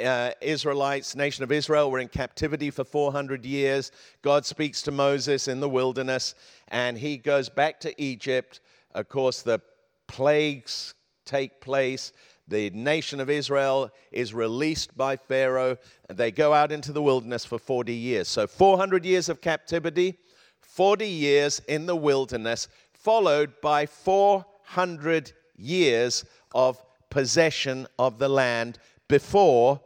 uh, 0.03 0.31
Israelites, 0.41 1.15
nation 1.15 1.43
of 1.43 1.51
Israel, 1.51 1.89
were 1.89 1.99
in 1.99 2.07
captivity 2.07 2.69
for 2.69 2.83
400 2.83 3.45
years. 3.45 3.91
God 4.21 4.45
speaks 4.45 4.81
to 4.83 4.91
Moses 4.91 5.47
in 5.47 5.59
the 5.59 5.69
wilderness, 5.69 6.35
and 6.67 6.97
he 6.97 7.17
goes 7.17 7.49
back 7.49 7.79
to 7.81 8.01
Egypt 8.01 8.59
of 8.93 9.09
course, 9.09 9.41
the 9.41 9.61
plagues 10.07 10.93
take 11.25 11.61
place. 11.61 12.11
The 12.47 12.71
nation 12.71 13.19
of 13.19 13.29
Israel 13.29 13.91
is 14.11 14.33
released 14.33 14.97
by 14.97 15.15
Pharaoh, 15.15 15.77
they 16.09 16.31
go 16.31 16.53
out 16.53 16.71
into 16.71 16.91
the 16.91 17.01
wilderness 17.01 17.45
for 17.45 17.59
40 17.59 17.93
years. 17.93 18.27
So, 18.27 18.47
400 18.47 19.05
years 19.05 19.29
of 19.29 19.39
captivity, 19.39 20.17
40 20.59 21.07
years 21.07 21.61
in 21.67 21.85
the 21.85 21.95
wilderness, 21.95 22.67
followed 22.93 23.61
by 23.61 23.85
400 23.85 25.33
years 25.55 26.25
of 26.55 26.83
possession 27.11 27.85
of 27.99 28.17
the 28.17 28.29
land 28.29 28.79
before 29.07 29.79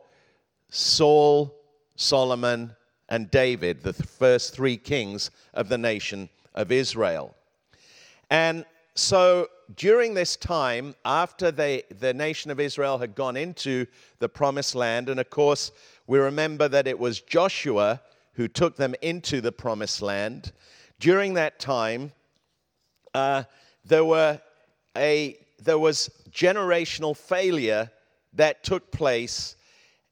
Saul, 0.70 1.54
Solomon, 1.96 2.76
and 3.10 3.30
David, 3.30 3.84
the 3.84 3.94
first 3.94 4.54
three 4.56 4.78
kings 4.78 5.30
of 5.54 5.70
the 5.70 5.78
nation 5.78 6.30
of 6.56 6.72
Israel. 6.72 7.36
And 8.30 8.66
so 8.96 9.48
during 9.76 10.14
this 10.14 10.36
time, 10.36 10.96
after 11.04 11.52
they, 11.52 11.84
the 12.00 12.14
nation 12.14 12.52
of 12.52 12.60
Israel 12.60 12.98
had 12.98 13.16
gone 13.16 13.36
into 13.36 13.88
the 14.20 14.30
promised 14.30 14.76
land, 14.76 15.10
and 15.10 15.20
of 15.20 15.30
course, 15.30 15.72
we 16.06 16.20
remember 16.20 16.68
that 16.68 16.88
it 16.88 17.00
was 17.00 17.22
Joshua 17.22 18.02
who 18.34 18.48
took 18.48 18.76
them 18.76 18.94
into 19.02 19.42
the 19.42 19.52
promised 19.52 20.02
land. 20.02 20.52
During 21.00 21.34
that 21.36 21.60
time, 21.60 22.12
uh, 23.14 23.44
there, 23.86 24.06
were 24.06 24.40
a, 24.98 25.38
there 25.60 25.80
was 25.80 26.10
generational 26.30 27.16
failure 27.16 27.90
that 28.34 28.64
took 28.64 28.92
place, 28.92 29.56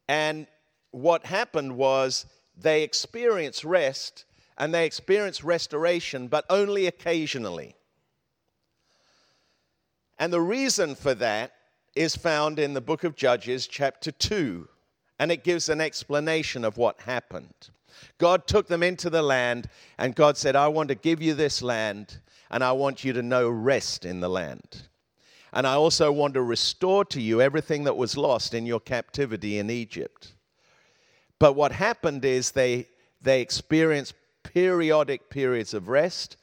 and 0.08 0.48
what 0.92 1.26
happened 1.26 1.76
was 1.76 2.26
they 2.58 2.84
experienced 2.84 3.64
rest 3.64 4.26
and 4.58 4.74
they 4.74 4.86
experienced 4.86 5.44
restoration, 5.44 6.28
but 6.28 6.46
only 6.50 6.88
occasionally. 6.88 7.76
And 10.22 10.32
the 10.32 10.40
reason 10.40 10.94
for 10.94 11.16
that 11.16 11.52
is 11.96 12.16
found 12.16 12.60
in 12.60 12.76
the 12.76 12.80
book 12.80 13.04
of 13.04 13.16
Judges, 13.16 13.66
chapter 13.66 14.12
2, 14.12 14.68
and 15.18 15.32
it 15.32 15.44
gives 15.44 15.68
an 15.68 15.82
explanation 15.82 16.64
of 16.64 16.78
what 16.78 17.02
happened. 17.02 17.72
God 18.20 18.46
took 18.46 18.68
them 18.68 18.84
into 18.84 19.10
the 19.10 19.24
land, 19.24 19.68
and 19.98 20.14
God 20.14 20.38
said, 20.38 20.56
I 20.56 20.68
want 20.68 20.90
to 20.90 20.96
give 20.96 21.24
you 21.24 21.34
this 21.34 21.64
land, 21.64 22.20
and 22.52 22.64
I 22.64 22.72
want 22.74 23.04
you 23.04 23.14
to 23.14 23.24
know 23.24 23.50
rest 23.50 24.06
in 24.06 24.20
the 24.20 24.30
land. 24.30 24.84
And 25.54 25.66
I 25.66 25.74
also 25.74 26.12
want 26.12 26.36
to 26.36 26.44
restore 26.44 27.04
to 27.06 27.20
you 27.20 27.42
everything 27.42 27.86
that 27.86 27.98
was 27.98 28.16
lost 28.16 28.54
in 28.54 28.68
your 28.68 28.80
captivity 28.80 29.58
in 29.58 29.72
Egypt. 29.72 30.36
But 31.40 31.54
what 31.54 31.72
happened 31.72 32.26
is 32.26 32.52
they, 32.52 32.90
they 33.24 33.42
experienced 33.42 34.14
periodic 34.44 35.32
periods 35.32 35.74
of 35.74 35.88
rest, 35.88 36.38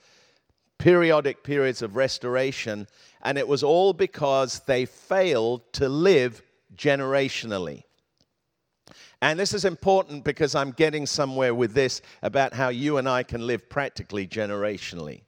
periodic 0.79 1.43
periods 1.45 1.83
of 1.83 1.97
restoration, 1.97 2.89
and 3.23 3.39
it 3.39 3.49
was 3.49 3.63
all 3.63 3.93
because 3.93 4.61
they 4.67 4.85
failed 4.85 5.73
to 5.75 5.89
live 5.89 6.43
generationally. 6.77 7.83
And 9.21 9.39
this 9.39 9.53
is 9.53 9.65
important 9.65 10.25
because 10.25 10.55
I'm 10.55 10.71
getting 10.71 11.05
somewhere 11.05 11.55
with 11.55 11.75
this 11.75 12.03
about 12.23 12.55
how 12.55 12.69
you 12.69 12.99
and 12.99 13.09
I 13.09 13.25
can 13.25 13.47
live 13.47 13.69
practically 13.69 14.27
generationally. 14.27 15.23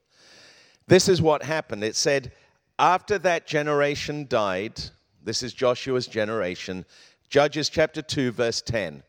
This 0.87 1.09
is 1.09 1.21
what 1.21 1.43
happened. 1.43 1.83
It 1.83 1.97
said, 1.97 2.33
after 2.79 3.19
that 3.19 3.47
generation 3.47 4.27
died, 4.29 4.81
this 5.23 5.43
is 5.43 5.53
Joshua's 5.53 6.07
generation, 6.07 6.85
Judges 7.29 7.69
chapter 7.69 8.03
2, 8.03 8.33
verse 8.33 8.63
10. 8.63 9.03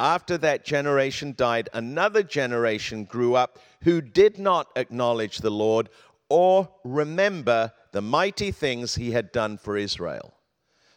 After 0.00 0.38
that 0.38 0.64
generation 0.64 1.34
died, 1.36 1.68
another 1.72 2.22
generation 2.22 3.04
grew 3.04 3.36
up 3.36 3.58
who 3.82 4.00
did 4.00 4.38
not 4.38 4.68
acknowledge 4.74 5.38
the 5.38 5.50
Lord 5.50 5.88
or 6.28 6.68
remember 6.84 7.72
the 7.92 8.02
mighty 8.02 8.50
things 8.50 8.94
he 8.94 9.10
had 9.12 9.32
done 9.32 9.58
for 9.58 9.76
Israel. 9.76 10.34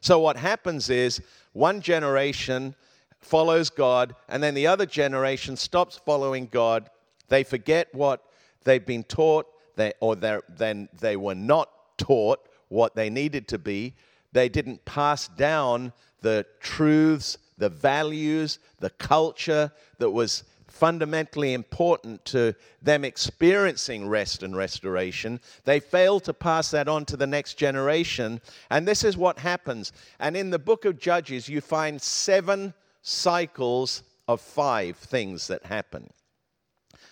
So, 0.01 0.19
what 0.19 0.38
happens 0.38 0.89
is 0.89 1.21
one 1.53 1.81
generation 1.81 2.75
follows 3.21 3.69
God, 3.69 4.15
and 4.27 4.43
then 4.43 4.53
the 4.53 4.67
other 4.67 4.85
generation 4.85 5.55
stops 5.55 6.00
following 6.05 6.47
God. 6.51 6.89
They 7.29 7.43
forget 7.43 7.93
what 7.93 8.21
they've 8.63 8.85
been 8.85 9.03
taught, 9.03 9.47
they, 9.75 9.93
or 10.01 10.15
then 10.15 10.89
they 11.00 11.15
were 11.15 11.35
not 11.35 11.69
taught 11.97 12.39
what 12.67 12.95
they 12.95 13.09
needed 13.09 13.47
to 13.50 13.57
be. 13.57 13.93
They 14.33 14.50
didn't 14.50 14.83
pass 14.83 15.27
down 15.29 15.93
the 16.21 16.45
truths, 16.59 17.38
the 17.57 17.69
values, 17.69 18.59
the 18.79 18.89
culture 18.89 19.71
that 20.00 20.09
was 20.09 20.43
fundamentally 20.74 21.53
important 21.53 22.25
to 22.25 22.56
them 22.82 23.06
experiencing 23.06 24.08
rest 24.08 24.42
and 24.42 24.58
restoration. 24.58 25.39
They 25.65 25.80
fail 25.80 26.20
to 26.22 26.34
pass 26.34 26.72
that 26.72 26.88
on 26.88 27.06
to 27.06 27.15
the 27.15 27.27
next 27.27 27.60
generation. 27.60 28.42
And 28.72 28.88
this 28.88 29.03
is 29.03 29.15
what 29.15 29.38
happens. 29.38 29.94
And 30.20 30.36
in 30.36 30.50
the 30.50 30.58
book 30.58 30.86
of 30.86 31.00
Judges, 31.00 31.48
you 31.48 31.62
find 31.62 32.01
seven 32.01 32.74
cycles 33.03 34.01
of 34.27 34.42
five 34.42 34.98
things 34.98 35.48
that 35.48 35.63
happen. 35.63 36.10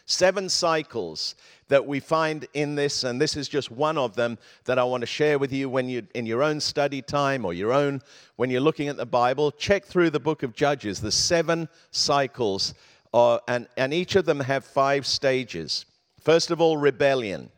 Seven 0.07 0.49
cycles 0.49 1.35
that 1.67 1.85
we 1.85 1.99
find 1.99 2.47
in 2.53 2.73
this, 2.73 3.03
and 3.03 3.21
this 3.21 3.37
is 3.37 3.47
just 3.47 3.69
one 3.69 3.97
of 3.97 4.15
them 4.15 4.39
that 4.65 4.79
I 4.79 4.83
want 4.83 5.01
to 5.01 5.07
share 5.07 5.37
with 5.37 5.53
you 5.53 5.69
when 5.69 5.87
you 5.87 6.05
in 6.15 6.25
your 6.25 6.41
own 6.41 6.59
study 6.59 7.01
time 7.01 7.45
or 7.45 7.53
your 7.53 7.71
own 7.71 8.01
when 8.37 8.49
you're 8.49 8.59
looking 8.59 8.87
at 8.89 8.97
the 8.97 9.05
Bible. 9.05 9.51
Check 9.51 9.85
through 9.85 10.09
the 10.09 10.19
book 10.19 10.41
of 10.41 10.55
Judges, 10.55 10.99
the 10.99 11.11
seven 11.11 11.69
cycles 11.91 12.73
uh, 13.13 13.39
and, 13.47 13.67
and 13.77 13.93
each 13.93 14.15
of 14.15 14.25
them 14.25 14.39
have 14.39 14.63
five 14.63 15.05
stages. 15.05 15.85
First 16.21 16.51
of 16.51 16.61
all, 16.61 16.77
rebellion. 16.77 17.49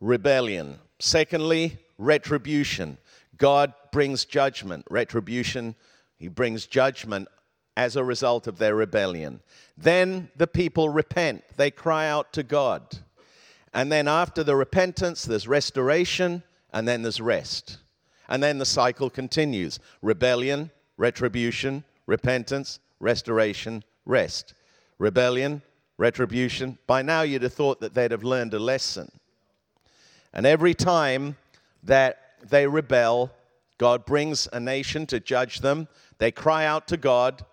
Rebellion. 0.00 0.78
Secondly, 0.98 1.78
retribution. 1.98 2.98
God 3.38 3.72
brings 3.92 4.24
judgment. 4.24 4.86
Retribution, 4.90 5.74
He 6.18 6.28
brings 6.28 6.66
judgment 6.66 7.28
as 7.76 7.96
a 7.96 8.04
result 8.04 8.46
of 8.46 8.58
their 8.58 8.74
rebellion. 8.74 9.40
Then 9.76 10.30
the 10.36 10.46
people 10.46 10.88
repent, 10.88 11.44
they 11.56 11.70
cry 11.70 12.08
out 12.08 12.32
to 12.32 12.42
God. 12.42 12.98
And 13.74 13.92
then 13.92 14.08
after 14.08 14.42
the 14.42 14.56
repentance, 14.56 15.24
there's 15.24 15.46
restoration, 15.46 16.42
and 16.72 16.88
then 16.88 17.02
there's 17.02 17.20
rest. 17.20 17.78
And 18.28 18.42
then 18.42 18.58
the 18.58 18.64
cycle 18.64 19.10
continues 19.10 19.78
rebellion, 20.00 20.70
retribution, 20.96 21.84
repentance, 22.06 22.80
restoration, 23.00 23.84
rest. 24.04 24.54
Rebellion, 24.98 25.62
retribution. 25.98 26.78
By 26.86 27.02
now, 27.02 27.22
you'd 27.22 27.42
have 27.42 27.52
thought 27.52 27.80
that 27.80 27.94
they'd 27.94 28.10
have 28.10 28.24
learned 28.24 28.54
a 28.54 28.58
lesson. 28.58 29.10
And 30.32 30.46
every 30.46 30.74
time 30.74 31.36
that 31.82 32.18
they 32.48 32.66
rebel, 32.66 33.30
God 33.78 34.04
brings 34.04 34.48
a 34.52 34.60
nation 34.60 35.06
to 35.06 35.20
judge 35.20 35.60
them. 35.60 35.88
They 36.18 36.30
cry 36.30 36.64
out 36.64 36.88
to 36.88 36.96
God, 36.96 37.44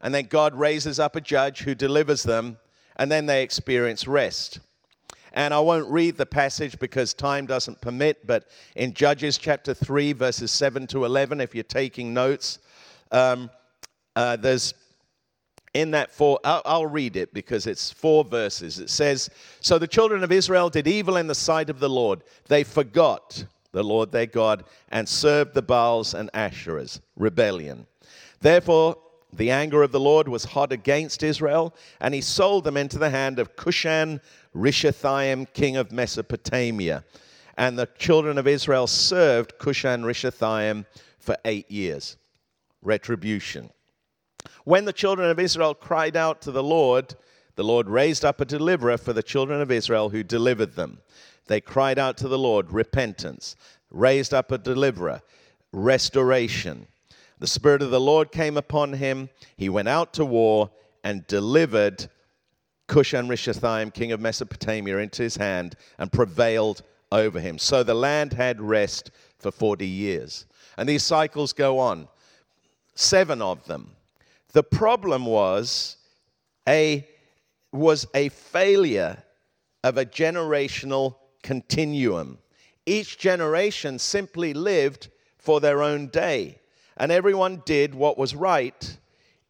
and 0.00 0.14
then 0.14 0.26
God 0.26 0.54
raises 0.54 0.98
up 0.98 1.16
a 1.16 1.20
judge 1.20 1.60
who 1.60 1.74
delivers 1.74 2.22
them, 2.22 2.58
and 2.96 3.10
then 3.10 3.26
they 3.26 3.42
experience 3.42 4.06
rest. 4.06 4.60
And 5.32 5.54
I 5.54 5.60
won't 5.60 5.88
read 5.88 6.16
the 6.16 6.26
passage 6.26 6.78
because 6.78 7.14
time 7.14 7.46
doesn't 7.46 7.80
permit, 7.80 8.26
but 8.26 8.48
in 8.74 8.94
Judges 8.94 9.38
chapter 9.38 9.74
3, 9.74 10.12
verses 10.12 10.50
7 10.50 10.86
to 10.88 11.04
11, 11.04 11.40
if 11.40 11.54
you're 11.54 11.62
taking 11.62 12.12
notes, 12.12 12.58
um, 13.12 13.50
uh, 14.20 14.36
there's 14.36 14.74
in 15.72 15.92
that 15.92 16.10
four, 16.10 16.38
I'll, 16.44 16.62
I'll 16.66 16.86
read 16.86 17.16
it 17.16 17.32
because 17.32 17.66
it's 17.66 17.90
four 17.90 18.22
verses. 18.24 18.78
It 18.78 18.90
says, 18.90 19.30
So 19.60 19.78
the 19.78 19.86
children 19.86 20.22
of 20.22 20.32
Israel 20.32 20.68
did 20.68 20.86
evil 20.86 21.16
in 21.16 21.26
the 21.26 21.34
sight 21.34 21.70
of 21.70 21.80
the 21.80 21.88
Lord. 21.88 22.22
They 22.48 22.64
forgot 22.64 23.44
the 23.72 23.82
Lord 23.82 24.12
their 24.12 24.26
God 24.26 24.64
and 24.90 25.08
served 25.08 25.54
the 25.54 25.62
Baals 25.62 26.12
and 26.12 26.30
Asherahs, 26.32 27.00
rebellion. 27.16 27.86
Therefore, 28.40 28.96
the 29.32 29.50
anger 29.52 29.82
of 29.82 29.92
the 29.92 30.00
Lord 30.00 30.28
was 30.28 30.44
hot 30.44 30.72
against 30.72 31.22
Israel, 31.22 31.72
and 32.00 32.12
he 32.12 32.20
sold 32.20 32.64
them 32.64 32.76
into 32.76 32.98
the 32.98 33.10
hand 33.10 33.38
of 33.38 33.54
Cushan 33.56 34.20
Rishathaim, 34.54 35.46
king 35.54 35.76
of 35.76 35.92
Mesopotamia. 35.92 37.04
And 37.56 37.78
the 37.78 37.88
children 37.96 38.36
of 38.38 38.48
Israel 38.48 38.86
served 38.86 39.58
Cushan 39.58 40.02
Rishathaim 40.02 40.84
for 41.20 41.36
eight 41.44 41.70
years. 41.70 42.16
Retribution. 42.82 43.70
When 44.64 44.84
the 44.84 44.92
children 44.92 45.30
of 45.30 45.38
Israel 45.38 45.74
cried 45.74 46.16
out 46.16 46.42
to 46.42 46.52
the 46.52 46.62
Lord, 46.62 47.14
the 47.56 47.64
Lord 47.64 47.88
raised 47.88 48.24
up 48.24 48.40
a 48.40 48.44
deliverer 48.44 48.96
for 48.96 49.12
the 49.12 49.22
children 49.22 49.60
of 49.60 49.70
Israel 49.70 50.10
who 50.10 50.22
delivered 50.22 50.76
them. 50.76 51.00
They 51.46 51.60
cried 51.60 51.98
out 51.98 52.16
to 52.18 52.28
the 52.28 52.38
Lord, 52.38 52.72
repentance, 52.72 53.56
raised 53.90 54.32
up 54.32 54.52
a 54.52 54.58
deliverer, 54.58 55.20
restoration. 55.72 56.86
The 57.38 57.46
Spirit 57.46 57.82
of 57.82 57.90
the 57.90 58.00
Lord 58.00 58.32
came 58.32 58.56
upon 58.56 58.92
him. 58.92 59.30
He 59.56 59.68
went 59.68 59.88
out 59.88 60.12
to 60.14 60.24
war 60.24 60.70
and 61.02 61.26
delivered 61.26 62.08
Cushan 62.86 63.28
Rishathaim, 63.28 63.92
king 63.92 64.12
of 64.12 64.20
Mesopotamia, 64.20 64.98
into 64.98 65.22
his 65.22 65.36
hand 65.36 65.76
and 65.98 66.12
prevailed 66.12 66.82
over 67.12 67.40
him. 67.40 67.58
So 67.58 67.82
the 67.82 67.94
land 67.94 68.32
had 68.32 68.60
rest 68.60 69.10
for 69.38 69.50
40 69.50 69.86
years. 69.86 70.46
And 70.76 70.88
these 70.88 71.02
cycles 71.02 71.52
go 71.52 71.78
on, 71.78 72.08
seven 72.94 73.42
of 73.42 73.64
them. 73.66 73.92
The 74.52 74.62
problem 74.62 75.26
was 75.26 75.96
a, 76.68 77.06
was 77.72 78.06
a 78.14 78.28
failure 78.30 79.22
of 79.84 79.96
a 79.96 80.04
generational 80.04 81.16
continuum. 81.42 82.38
Each 82.86 83.18
generation 83.18 83.98
simply 83.98 84.52
lived 84.52 85.08
for 85.38 85.60
their 85.60 85.82
own 85.82 86.08
day 86.08 86.60
and 87.00 87.10
everyone 87.10 87.62
did 87.64 87.94
what 87.94 88.18
was 88.18 88.34
right 88.34 88.98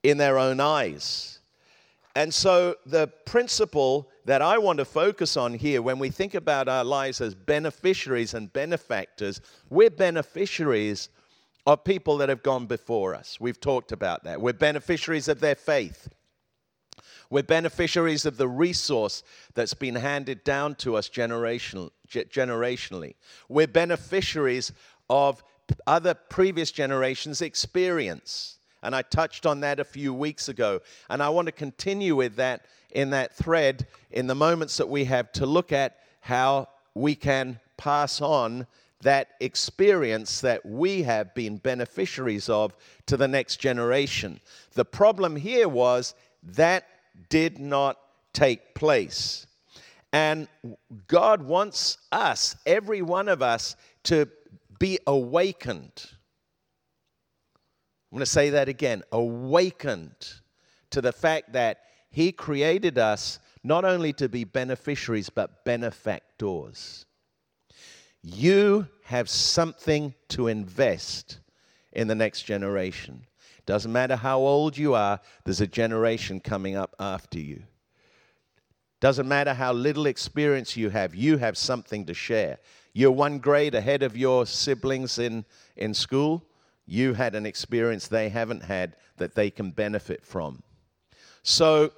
in 0.05 0.19
their 0.19 0.39
own 0.39 0.61
eyes. 0.61 1.41
And 2.15 2.33
so, 2.33 2.77
the 2.87 3.09
principle 3.27 4.09
that 4.25 4.41
I 4.43 4.59
want 4.59 4.79
to 4.79 4.85
focus 4.85 5.37
on 5.37 5.55
here 5.55 5.83
when 5.83 5.99
we 5.99 6.11
think 6.11 6.35
about 6.35 6.69
our 6.69 6.85
lives 6.85 7.21
as 7.21 7.35
beneficiaries 7.35 8.35
and 8.35 8.53
benefactors, 8.53 9.41
we're 9.69 9.91
beneficiaries 9.91 11.09
of 11.67 11.85
people 11.85 12.19
that 12.19 12.29
have 12.29 12.43
gone 12.43 12.67
before 12.67 13.15
us. 13.15 13.39
We've 13.41 13.61
talked 13.61 13.93
about 13.93 14.25
that. 14.25 14.41
We're 14.41 14.53
beneficiaries 14.53 15.29
of 15.29 15.41
their 15.41 15.55
faith. 15.55 16.09
We're 17.31 17.43
beneficiaries 17.45 18.27
of 18.27 18.37
the 18.37 18.49
resource 18.49 19.23
that's 19.55 19.75
been 19.75 19.95
handed 19.95 20.43
down 20.43 20.75
to 20.77 20.97
us 20.97 21.09
generational, 21.09 21.91
generationally. 22.09 23.15
We're 23.49 23.69
beneficiaries 23.69 24.73
of 25.09 25.45
other 25.87 26.15
previous 26.15 26.73
generations 26.73 27.41
experience. 27.41 28.59
And 28.83 28.97
I 28.97 29.03
touched 29.03 29.47
on 29.47 29.61
that 29.61 29.79
a 29.79 29.85
few 29.85 30.13
weeks 30.13 30.49
ago. 30.49 30.81
And 31.09 31.23
I 31.23 31.29
want 31.29 31.47
to 31.47 31.53
continue 31.53 32.17
with 32.17 32.37
that 32.37 32.67
in 32.91 33.11
that 33.11 33.37
thread 33.37 33.87
in 34.11 34.27
the 34.27 34.35
moments 34.35 34.77
that 34.79 34.89
we 34.89 35.05
have 35.05 35.31
to 35.33 35.47
look 35.47 35.71
at 35.71 35.99
how 36.21 36.69
we 36.95 37.15
can 37.15 37.61
pass 37.77 38.21
on 38.21 38.67
that 39.03 39.29
experience 39.41 40.41
that 40.43 40.65
we 40.65 41.03
have 41.03 41.35
been 41.35 41.57
beneficiaries 41.57 42.49
of 42.49 42.77
to 43.07 43.17
the 43.17 43.29
next 43.29 43.57
generation. 43.57 44.41
The 44.73 44.85
problem 44.85 45.37
here 45.37 45.69
was 45.69 46.15
that 46.43 46.87
did 47.29 47.59
not 47.59 47.99
take 48.33 48.75
place. 48.75 49.47
And 50.13 50.49
God 51.07 51.43
wants 51.43 51.99
us, 52.11 52.57
every 52.67 53.01
one 53.01 53.29
of 53.29 53.43
us, 53.43 53.77
to 54.05 54.29
be 54.79 54.99
awakened. 55.07 56.07
I'm 58.11 58.17
going 58.17 58.21
to 58.21 58.27
say 58.27 58.51
that 58.51 58.69
again 58.69 59.03
awakened 59.13 60.27
to 60.91 61.01
the 61.01 61.13
fact 61.13 61.53
that 61.53 61.83
He 62.11 62.33
created 62.33 62.99
us 62.99 63.39
not 63.63 63.85
only 63.85 64.13
to 64.15 64.29
be 64.29 64.45
beneficiaries, 64.45 65.31
but 65.31 65.65
benefactors. 65.65 67.07
You 68.23 68.89
have 69.05 69.29
something 69.29 70.15
to 70.29 70.49
invest 70.49 71.39
in 71.93 72.07
the 72.07 72.15
next 72.15 72.43
generation. 72.43 73.27
Doesn't 73.67 73.93
matter 73.93 74.17
how 74.17 74.39
old 74.39 74.77
you 74.77 74.95
are, 74.95 75.21
there's 75.45 75.61
a 75.61 75.67
generation 75.67 76.41
coming 76.41 76.77
up 76.77 76.95
after 76.99 77.39
you. 77.39 77.63
Doesn't 79.01 79.29
matter 79.29 79.55
how 79.55 79.73
little 79.73 80.07
experience 80.07 80.77
you 80.77 80.91
have, 80.91 81.15
you 81.15 81.39
have 81.39 81.57
something 81.57 82.05
to 82.07 82.15
share. 82.15 82.59
You're 82.93 83.11
one 83.11 83.39
grade 83.39 83.75
ahead 83.75 84.03
of 84.03 84.17
your 84.17 84.45
siblings 84.47 85.19
in, 85.19 85.45
in 85.77 85.95
school. 85.95 86.45
You 86.87 87.15
had 87.15 87.35
an 87.35 87.47
experience 87.47 88.09
they 88.09 88.29
haven't 88.29 88.65
had 88.65 88.97
that 89.17 89.35
they 89.35 89.51
can 89.51 89.71
benefit 89.71 90.25
from. 90.25 90.63
So, 91.43 91.93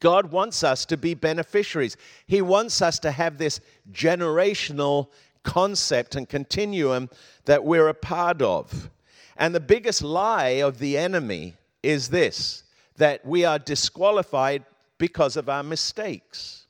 God 0.00 0.30
wants 0.30 0.64
us 0.64 0.84
to 0.86 0.96
be 0.96 1.14
beneficiaries. 1.14 1.96
He 2.26 2.42
wants 2.42 2.80
us 2.82 2.98
to 3.00 3.10
have 3.10 3.38
this 3.38 3.60
generational 3.92 5.08
concept 5.42 6.16
and 6.16 6.28
continuum 6.28 7.10
that 7.44 7.64
we're 7.64 7.88
a 7.88 7.94
part 7.94 8.42
of. 8.42 8.90
And 9.36 9.54
the 9.54 9.60
biggest 9.60 10.02
lie 10.02 10.62
of 10.62 10.78
the 10.78 10.96
enemy 10.96 11.54
is 11.82 12.08
this 12.08 12.62
that 12.96 13.26
we 13.26 13.44
are 13.44 13.58
disqualified 13.58 14.64
because 14.98 15.36
of 15.36 15.48
our 15.48 15.64
mistakes. 15.64 16.66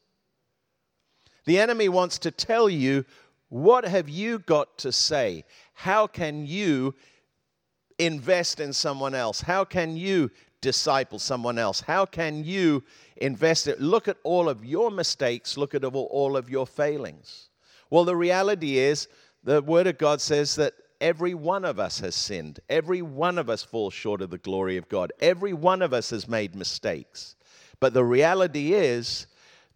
The 1.44 1.59
enemy 1.59 1.90
wants 1.90 2.18
to 2.20 2.31
tell 2.31 2.70
you 2.70 3.05
what 3.50 3.85
have 3.85 4.09
you 4.09 4.38
got 4.40 4.79
to 4.79 4.90
say? 4.90 5.44
How 5.74 6.07
can 6.07 6.46
you 6.46 6.94
invest 7.98 8.59
in 8.59 8.72
someone 8.72 9.14
else? 9.14 9.42
How 9.42 9.64
can 9.64 9.96
you 9.96 10.31
disciple 10.64 11.18
someone 11.18 11.59
else? 11.59 11.83
How 11.83 12.07
can 12.07 12.42
you 12.42 12.83
invest 13.18 13.68
it? 13.68 13.83
Look 13.83 14.09
at 14.09 14.16
all 14.24 14.48
of 14.48 14.64
your 14.64 14.90
mistakes, 14.90 15.59
look 15.59 15.74
at 15.74 15.85
all 15.85 16.38
of 16.38 16.48
your 16.48 16.66
failings. 16.66 17.50
Well, 17.90 18.07
the 18.07 18.16
reality 18.16 18.79
is, 18.79 19.07
the 19.44 19.61
Word 19.61 19.87
of 19.87 19.98
God 19.98 20.22
says 20.22 20.57
that 20.57 20.72
every 21.03 21.35
one 21.35 21.66
of 21.66 21.79
us 21.79 22.00
has 22.00 22.14
sinned. 22.14 22.61
Every 22.70 23.03
one 23.03 23.37
of 23.37 23.50
us 23.50 23.62
falls 23.62 23.92
short 23.92 24.22
of 24.22 24.31
the 24.31 24.38
glory 24.38 24.79
of 24.79 24.88
God. 24.88 25.12
Every 25.20 25.53
one 25.53 25.83
of 25.83 25.92
us 25.92 26.09
has 26.11 26.27
made 26.27 26.55
mistakes. 26.55 27.37
But 27.79 27.92
the 27.92 28.05
reality 28.05 28.72
is 28.72 29.27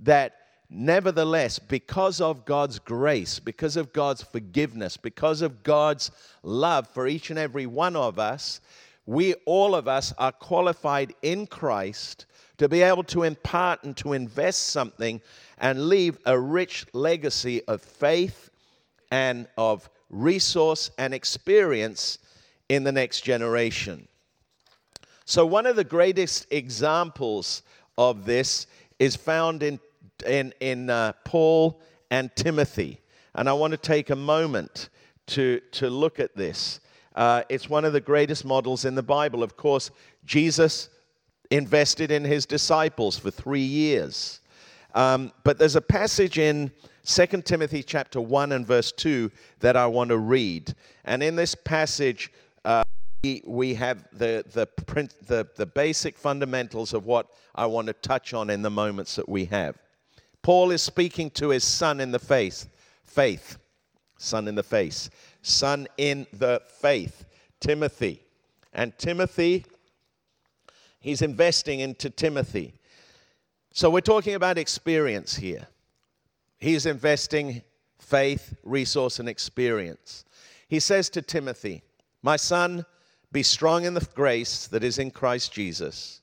that 0.01 0.38
Nevertheless, 0.70 1.59
because 1.59 2.20
of 2.20 2.44
God's 2.44 2.79
grace, 2.79 3.38
because 3.38 3.79
of 3.79 3.94
God's 3.94 4.22
forgiveness, 4.22 4.98
because 4.98 5.40
of 5.40 5.62
God's 5.62 6.11
love 6.42 6.87
for 6.88 7.07
each 7.07 7.31
and 7.31 7.38
every 7.38 7.64
one 7.64 7.96
of 7.96 8.18
us, 8.18 8.61
we, 9.08 9.32
all 9.46 9.74
of 9.74 9.88
us, 9.88 10.12
are 10.18 10.32
qualified 10.32 11.14
in 11.22 11.46
Christ 11.46 12.26
to 12.58 12.68
be 12.68 12.82
able 12.82 13.04
to 13.04 13.22
impart 13.22 13.82
and 13.84 13.96
to 13.96 14.12
invest 14.12 14.66
something 14.66 15.22
and 15.56 15.88
leave 15.88 16.18
a 16.26 16.38
rich 16.38 16.84
legacy 16.92 17.64
of 17.68 17.80
faith 17.80 18.50
and 19.10 19.48
of 19.56 19.88
resource 20.10 20.90
and 20.98 21.14
experience 21.14 22.18
in 22.68 22.84
the 22.84 22.92
next 22.92 23.22
generation. 23.22 24.06
So, 25.24 25.46
one 25.46 25.64
of 25.64 25.76
the 25.76 25.84
greatest 25.84 26.46
examples 26.50 27.62
of 27.96 28.26
this 28.26 28.66
is 28.98 29.16
found 29.16 29.62
in, 29.62 29.80
in, 30.26 30.52
in 30.60 30.90
uh, 30.90 31.14
Paul 31.24 31.80
and 32.10 32.30
Timothy. 32.36 33.00
And 33.34 33.48
I 33.48 33.54
want 33.54 33.70
to 33.70 33.78
take 33.78 34.10
a 34.10 34.16
moment 34.16 34.90
to, 35.28 35.62
to 35.72 35.88
look 35.88 36.20
at 36.20 36.36
this. 36.36 36.80
Uh, 37.18 37.42
it's 37.48 37.68
one 37.68 37.85
of 37.85 37.92
the 37.92 38.00
greatest 38.00 38.44
models 38.44 38.85
in 38.85 38.94
the 38.94 39.02
Bible. 39.02 39.42
Of 39.42 39.57
course, 39.57 39.90
Jesus 40.24 40.88
invested 41.50 42.12
in 42.12 42.22
his 42.24 42.46
disciples 42.46 43.18
for 43.18 43.33
three 43.33 43.61
years. 43.61 44.40
Um, 44.94 45.33
but 45.42 45.59
there's 45.59 45.74
a 45.74 45.81
passage 45.81 46.38
in 46.38 46.70
2 47.04 47.26
Timothy 47.42 47.83
chapter 47.83 48.20
1 48.20 48.52
and 48.52 48.64
verse 48.64 48.92
2 48.92 49.33
that 49.59 49.76
I 49.76 49.85
want 49.85 50.11
to 50.11 50.18
read. 50.18 50.72
And 51.07 51.20
in 51.20 51.35
this 51.35 51.57
passage, 51.57 52.31
uh, 52.64 52.85
we, 53.24 53.42
we 53.44 53.74
have 53.74 54.07
the, 54.12 54.44
the, 54.52 54.68
the, 55.26 55.48
the 55.57 55.66
basic 55.66 56.16
fundamentals 56.16 56.94
of 56.94 57.04
what 57.04 57.31
I 57.57 57.66
want 57.66 57.88
to 57.88 57.94
touch 57.94 58.33
on 58.33 58.48
in 58.48 58.62
the 58.62 58.70
moments 58.70 59.16
that 59.16 59.28
we 59.28 59.44
have. 59.46 59.76
Paul 60.42 60.70
is 60.70 60.83
speaking 60.83 61.31
to 61.31 61.48
his 61.48 61.64
son 61.64 61.98
in 61.98 62.12
the 62.12 62.20
faith, 62.20 62.68
faith, 63.02 63.59
son 64.18 64.46
in 64.46 64.54
the 64.54 64.62
face, 64.62 65.11
son 65.42 65.87
in 65.96 66.27
the 66.33 66.62
faith, 66.81 67.24
Timothy. 67.61 68.22
And 68.72 68.96
Timothy, 68.98 69.64
he's 71.01 71.22
investing 71.22 71.81
into 71.81 72.11
Timothy. 72.11 72.74
So 73.72 73.90
we're 73.90 74.01
talking 74.01 74.35
about 74.35 74.59
experience 74.59 75.37
here. 75.37 75.66
He's 76.59 76.87
investing 76.87 77.62
faith, 77.98 78.55
resource, 78.64 79.18
and 79.18 79.29
experience. 79.29 80.24
He 80.68 80.81
says 80.81 81.09
to 81.11 81.22
Timothy, 81.22 81.83
My 82.22 82.37
son, 82.37 82.85
be 83.31 83.42
strong 83.42 83.85
in 83.85 83.94
the 83.94 84.07
grace 84.14 84.66
that 84.68 84.83
is 84.83 84.98
in 84.98 85.11
Christ 85.11 85.53
Jesus. 85.53 86.20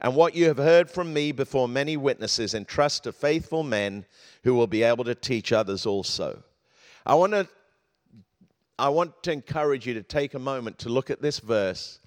And 0.00 0.14
what 0.14 0.34
you 0.34 0.46
have 0.46 0.58
heard 0.58 0.90
from 0.90 1.12
me 1.12 1.32
before 1.32 1.68
many 1.68 1.96
witnesses, 1.96 2.54
entrust 2.54 3.04
to 3.04 3.12
faithful 3.12 3.62
men 3.62 4.04
who 4.42 4.54
will 4.54 4.66
be 4.66 4.82
able 4.82 5.04
to 5.04 5.14
teach 5.14 5.52
others 5.52 5.86
also. 5.86 6.42
I 7.04 7.14
want 7.14 7.32
to 7.32 7.48
I 8.78 8.90
want 8.90 9.22
to 9.22 9.32
encourage 9.32 9.86
you 9.86 9.94
to 9.94 10.02
take 10.02 10.34
a 10.34 10.38
moment 10.38 10.78
to 10.80 10.90
look 10.90 11.08
at 11.08 11.22
this 11.22 11.38
verse. 11.38 11.98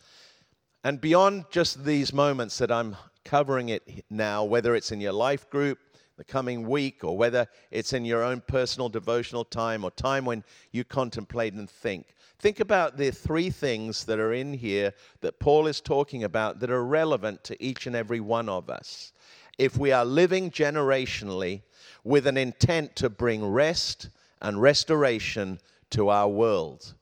And 0.83 1.01
beyond 1.01 1.45
just 1.49 1.83
these 1.83 2.13
moments 2.13 2.59
that 2.59 2.71
I'm 2.71 2.95
covering 3.25 3.69
it 3.69 4.05
now, 4.11 4.43
whether 4.43 4.75
it's 4.75 4.91
in 4.91 5.01
your 5.01 5.13
life 5.13 5.49
group, 5.49 5.79
the 6.17 6.23
coming 6.23 6.67
week, 6.67 7.03
or 7.03 7.17
whether 7.17 7.47
it's 7.71 7.93
in 7.93 8.05
your 8.05 8.23
own 8.23 8.43
personal 8.45 8.87
devotional 8.87 9.45
time 9.45 9.83
or 9.83 9.89
time 9.91 10.25
when 10.25 10.43
you 10.71 10.83
contemplate 10.83 11.53
and 11.53 11.67
think, 11.67 12.13
think 12.37 12.59
about 12.59 12.97
the 12.97 13.09
three 13.09 13.49
things 13.49 14.05
that 14.05 14.19
are 14.19 14.33
in 14.33 14.53
here 14.53 14.93
that 15.21 15.39
Paul 15.39 15.65
is 15.65 15.81
talking 15.81 16.23
about 16.23 16.59
that 16.59 16.69
are 16.69 16.85
relevant 16.85 17.43
to 17.45 17.63
each 17.63 17.87
and 17.87 17.95
every 17.95 18.19
one 18.19 18.47
of 18.47 18.69
us. 18.69 19.11
If 19.57 19.75
we 19.75 19.91
are 19.91 20.05
living 20.05 20.51
generationally 20.51 21.63
with 22.03 22.27
an 22.27 22.37
intent 22.37 22.95
to 22.97 23.09
bring 23.09 23.43
rest 23.43 24.09
and 24.41 24.61
restoration 24.61 25.59
to 25.91 26.09
our 26.09 26.27
world. 26.27 26.93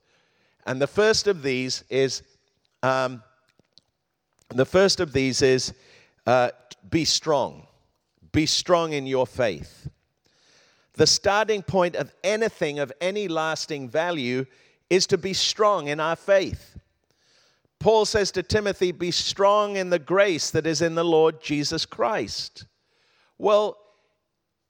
And 0.65 0.81
the 0.81 0.87
first 0.87 1.27
of 1.27 1.43
these 1.43 1.83
is 1.89 2.23
um, 2.83 3.23
the 4.49 4.65
first 4.65 4.99
of 4.99 5.13
these 5.13 5.41
is 5.41 5.73
uh, 6.25 6.51
be 6.89 7.05
strong. 7.05 7.67
Be 8.31 8.45
strong 8.45 8.93
in 8.93 9.07
your 9.07 9.27
faith. 9.27 9.89
The 10.93 11.07
starting 11.07 11.61
point 11.61 11.95
of 11.95 12.11
anything 12.23 12.79
of 12.79 12.91
any 12.99 13.27
lasting 13.27 13.89
value 13.89 14.45
is 14.89 15.05
to 15.07 15.17
be 15.17 15.33
strong 15.33 15.87
in 15.87 15.99
our 15.99 16.15
faith. 16.15 16.77
Paul 17.79 18.05
says 18.05 18.31
to 18.31 18.43
Timothy, 18.43 18.91
Be 18.91 19.11
strong 19.11 19.75
in 19.75 19.89
the 19.89 19.99
grace 19.99 20.49
that 20.51 20.65
is 20.65 20.81
in 20.81 20.95
the 20.95 21.05
Lord 21.05 21.41
Jesus 21.41 21.85
Christ. 21.85 22.65
Well, 23.37 23.77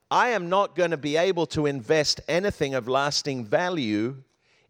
I 0.10 0.30
am 0.30 0.50
not 0.50 0.76
going 0.76 0.92
to 0.92 0.98
be 0.98 1.18
able 1.18 1.46
to 1.48 1.66
invest 1.66 2.22
anything 2.28 2.74
of 2.76 2.88
lasting 2.88 3.46
value 3.46 4.24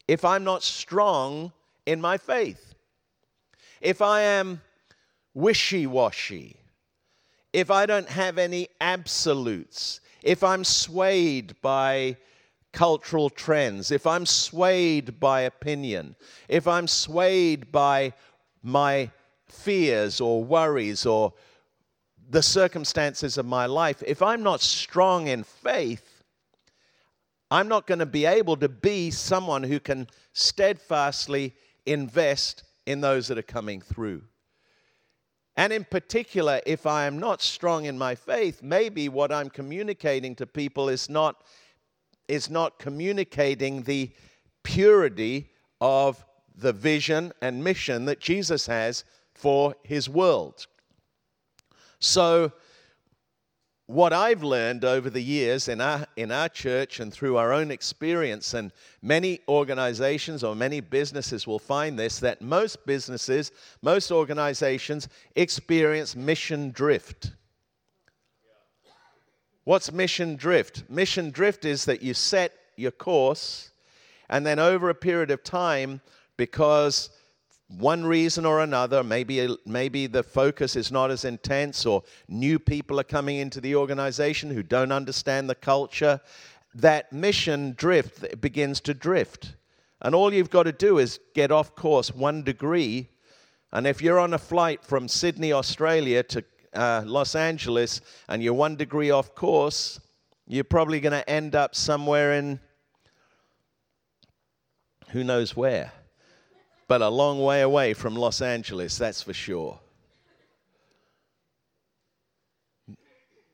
if 0.07 0.25
I'm 0.25 0.43
not 0.43 0.63
strong 0.63 1.51
in 1.85 2.01
my 2.01 2.17
faith. 2.17 2.73
If 3.81 4.01
I 4.01 4.21
am 4.21 4.61
wishy 5.33 5.85
washy, 5.85 6.57
if 7.53 7.69
I 7.69 7.85
don't 7.85 8.09
have 8.09 8.37
any 8.37 8.69
absolutes, 8.81 9.99
if 10.23 10.43
I'm 10.43 10.63
swayed 10.63 11.59
by 11.61 12.17
cultural 12.73 13.29
trends, 13.29 13.91
if 13.91 14.07
I'm 14.07 14.25
swayed 14.25 15.19
by 15.19 15.41
opinion, 15.41 16.15
if 16.47 16.67
I'm 16.67 16.87
swayed 16.87 17.71
by 17.71 18.13
my 18.63 19.11
fears 19.47 20.19
or 20.19 20.43
worries 20.43 21.05
or 21.05 21.33
the 22.29 22.43
circumstances 22.43 23.37
of 23.37 23.45
my 23.45 23.65
life, 23.65 24.03
if 24.05 24.21
I'm 24.21 24.43
not 24.43 24.61
strong 24.61 25.27
in 25.27 25.43
faith, 25.43 26.23
I'm 27.49 27.67
not 27.67 27.87
going 27.87 27.99
to 27.99 28.05
be 28.05 28.25
able 28.25 28.57
to 28.57 28.67
be 28.67 29.11
someone 29.11 29.63
who 29.63 29.79
can 29.79 30.07
steadfastly 30.33 31.55
invest 31.85 32.63
in 32.85 33.01
those 33.01 33.27
that 33.27 33.37
are 33.37 33.43
coming 33.43 33.79
through. 33.79 34.23
And 35.55 35.73
in 35.73 35.85
particular, 35.85 36.61
if 36.65 36.85
I 36.85 37.07
am 37.07 37.17
not 37.17 37.41
strong 37.41 37.85
in 37.85 37.97
my 37.97 38.13
faith, 38.13 38.61
maybe 38.61 39.09
what 39.09 39.31
I'm 39.31 39.49
communicating 39.49 40.35
to 40.35 40.45
people 40.45 40.89
is 40.89 41.09
not, 41.09 41.43
is 42.27 42.49
not 42.49 42.77
communicating 42.77 43.81
the 43.83 44.11
purity 44.63 45.49
of 45.81 46.23
the 46.55 46.73
vision 46.73 47.31
and 47.41 47.63
mission 47.63 48.05
that 48.05 48.19
Jesus 48.19 48.67
has 48.67 49.03
for 49.33 49.75
his 49.83 50.09
world. 50.09 50.67
So, 51.99 52.51
what 53.87 54.11
I've 54.11 54.43
learned 54.43 54.83
over 54.83 55.09
the 55.09 55.23
years 55.23 55.69
in 55.69 55.79
our, 55.79 56.05
in 56.17 56.29
our 56.29 56.49
church 56.49 56.99
and 56.99 57.11
through 57.11 57.37
our 57.37 57.53
own 57.53 57.71
experience, 57.71 58.53
and 58.53 58.73
many 59.01 59.39
organizations 59.47 60.43
or 60.43 60.55
many 60.55 60.81
businesses 60.81 61.47
will 61.47 61.59
find 61.59 61.97
this 61.97 62.19
that 62.19 62.41
most 62.41 62.85
businesses, 62.85 63.51
most 63.81 64.11
organizations 64.11 65.07
experience 65.37 66.17
mission 66.17 66.71
drift. 66.71 67.31
What's 69.63 69.91
mission 69.91 70.35
drift? 70.35 70.89
Mission 70.89 71.31
drift 71.31 71.63
is 71.63 71.85
that 71.85 72.01
you 72.01 72.13
set 72.13 72.53
your 72.75 72.91
course, 72.91 73.71
and 74.29 74.45
then 74.45 74.59
over 74.59 74.89
a 74.89 74.95
period 74.95 75.31
of 75.31 75.43
time, 75.43 76.01
because 76.35 77.09
one 77.67 78.05
reason 78.05 78.45
or 78.45 78.61
another, 78.61 79.03
maybe, 79.03 79.55
maybe 79.65 80.07
the 80.07 80.23
focus 80.23 80.75
is 80.75 80.91
not 80.91 81.11
as 81.11 81.25
intense, 81.25 81.85
or 81.85 82.03
new 82.29 82.59
people 82.59 82.99
are 82.99 83.03
coming 83.03 83.37
into 83.37 83.59
the 83.59 83.75
organization 83.75 84.49
who 84.49 84.63
don't 84.63 84.91
understand 84.91 85.49
the 85.49 85.55
culture, 85.55 86.21
that 86.73 87.11
mission 87.11 87.73
drift 87.77 88.39
begins 88.39 88.79
to 88.81 88.93
drift. 88.93 89.55
And 90.01 90.15
all 90.15 90.33
you've 90.33 90.49
got 90.49 90.63
to 90.63 90.71
do 90.71 90.97
is 90.97 91.19
get 91.33 91.51
off 91.51 91.75
course 91.75 92.13
one 92.13 92.43
degree. 92.43 93.09
And 93.73 93.85
if 93.85 94.01
you're 94.01 94.19
on 94.19 94.33
a 94.33 94.37
flight 94.37 94.83
from 94.83 95.07
Sydney, 95.07 95.51
Australia 95.51 96.23
to 96.23 96.43
uh, 96.73 97.03
Los 97.05 97.35
Angeles, 97.35 97.99
and 98.29 98.41
you're 98.41 98.53
one 98.53 98.77
degree 98.77 99.11
off 99.11 99.35
course, 99.35 99.99
you're 100.47 100.63
probably 100.63 101.01
going 101.01 101.13
to 101.13 101.29
end 101.29 101.53
up 101.53 101.75
somewhere 101.75 102.33
in 102.33 102.61
who 105.09 105.23
knows 105.23 105.55
where 105.55 105.91
but 106.87 107.01
a 107.01 107.09
long 107.09 107.41
way 107.41 107.61
away 107.61 107.93
from 107.93 108.15
Los 108.15 108.41
Angeles, 108.41 108.97
that's 108.97 109.21
for 109.21 109.33
sure. 109.33 109.79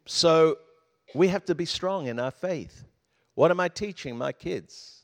So 0.05 0.57
we 1.15 1.29
have 1.29 1.45
to 1.45 1.55
be 1.55 1.65
strong 1.65 2.07
in 2.07 2.19
our 2.19 2.31
faith. 2.31 2.85
What 3.35 3.51
am 3.51 3.59
I 3.59 3.69
teaching 3.69 4.17
my 4.17 4.31
kids? 4.31 5.03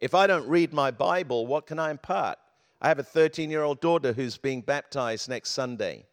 If 0.00 0.14
I 0.14 0.26
don't 0.26 0.48
read 0.48 0.72
my 0.72 0.90
Bible, 0.90 1.46
what 1.46 1.66
can 1.66 1.78
I 1.78 1.90
impart? 1.90 2.38
I 2.80 2.88
have 2.88 2.98
a 2.98 3.04
13 3.04 3.50
year 3.50 3.62
old 3.62 3.80
daughter 3.80 4.12
who's 4.12 4.36
being 4.36 4.60
baptized 4.60 5.28
next 5.28 5.50
Sunday. 5.50 6.06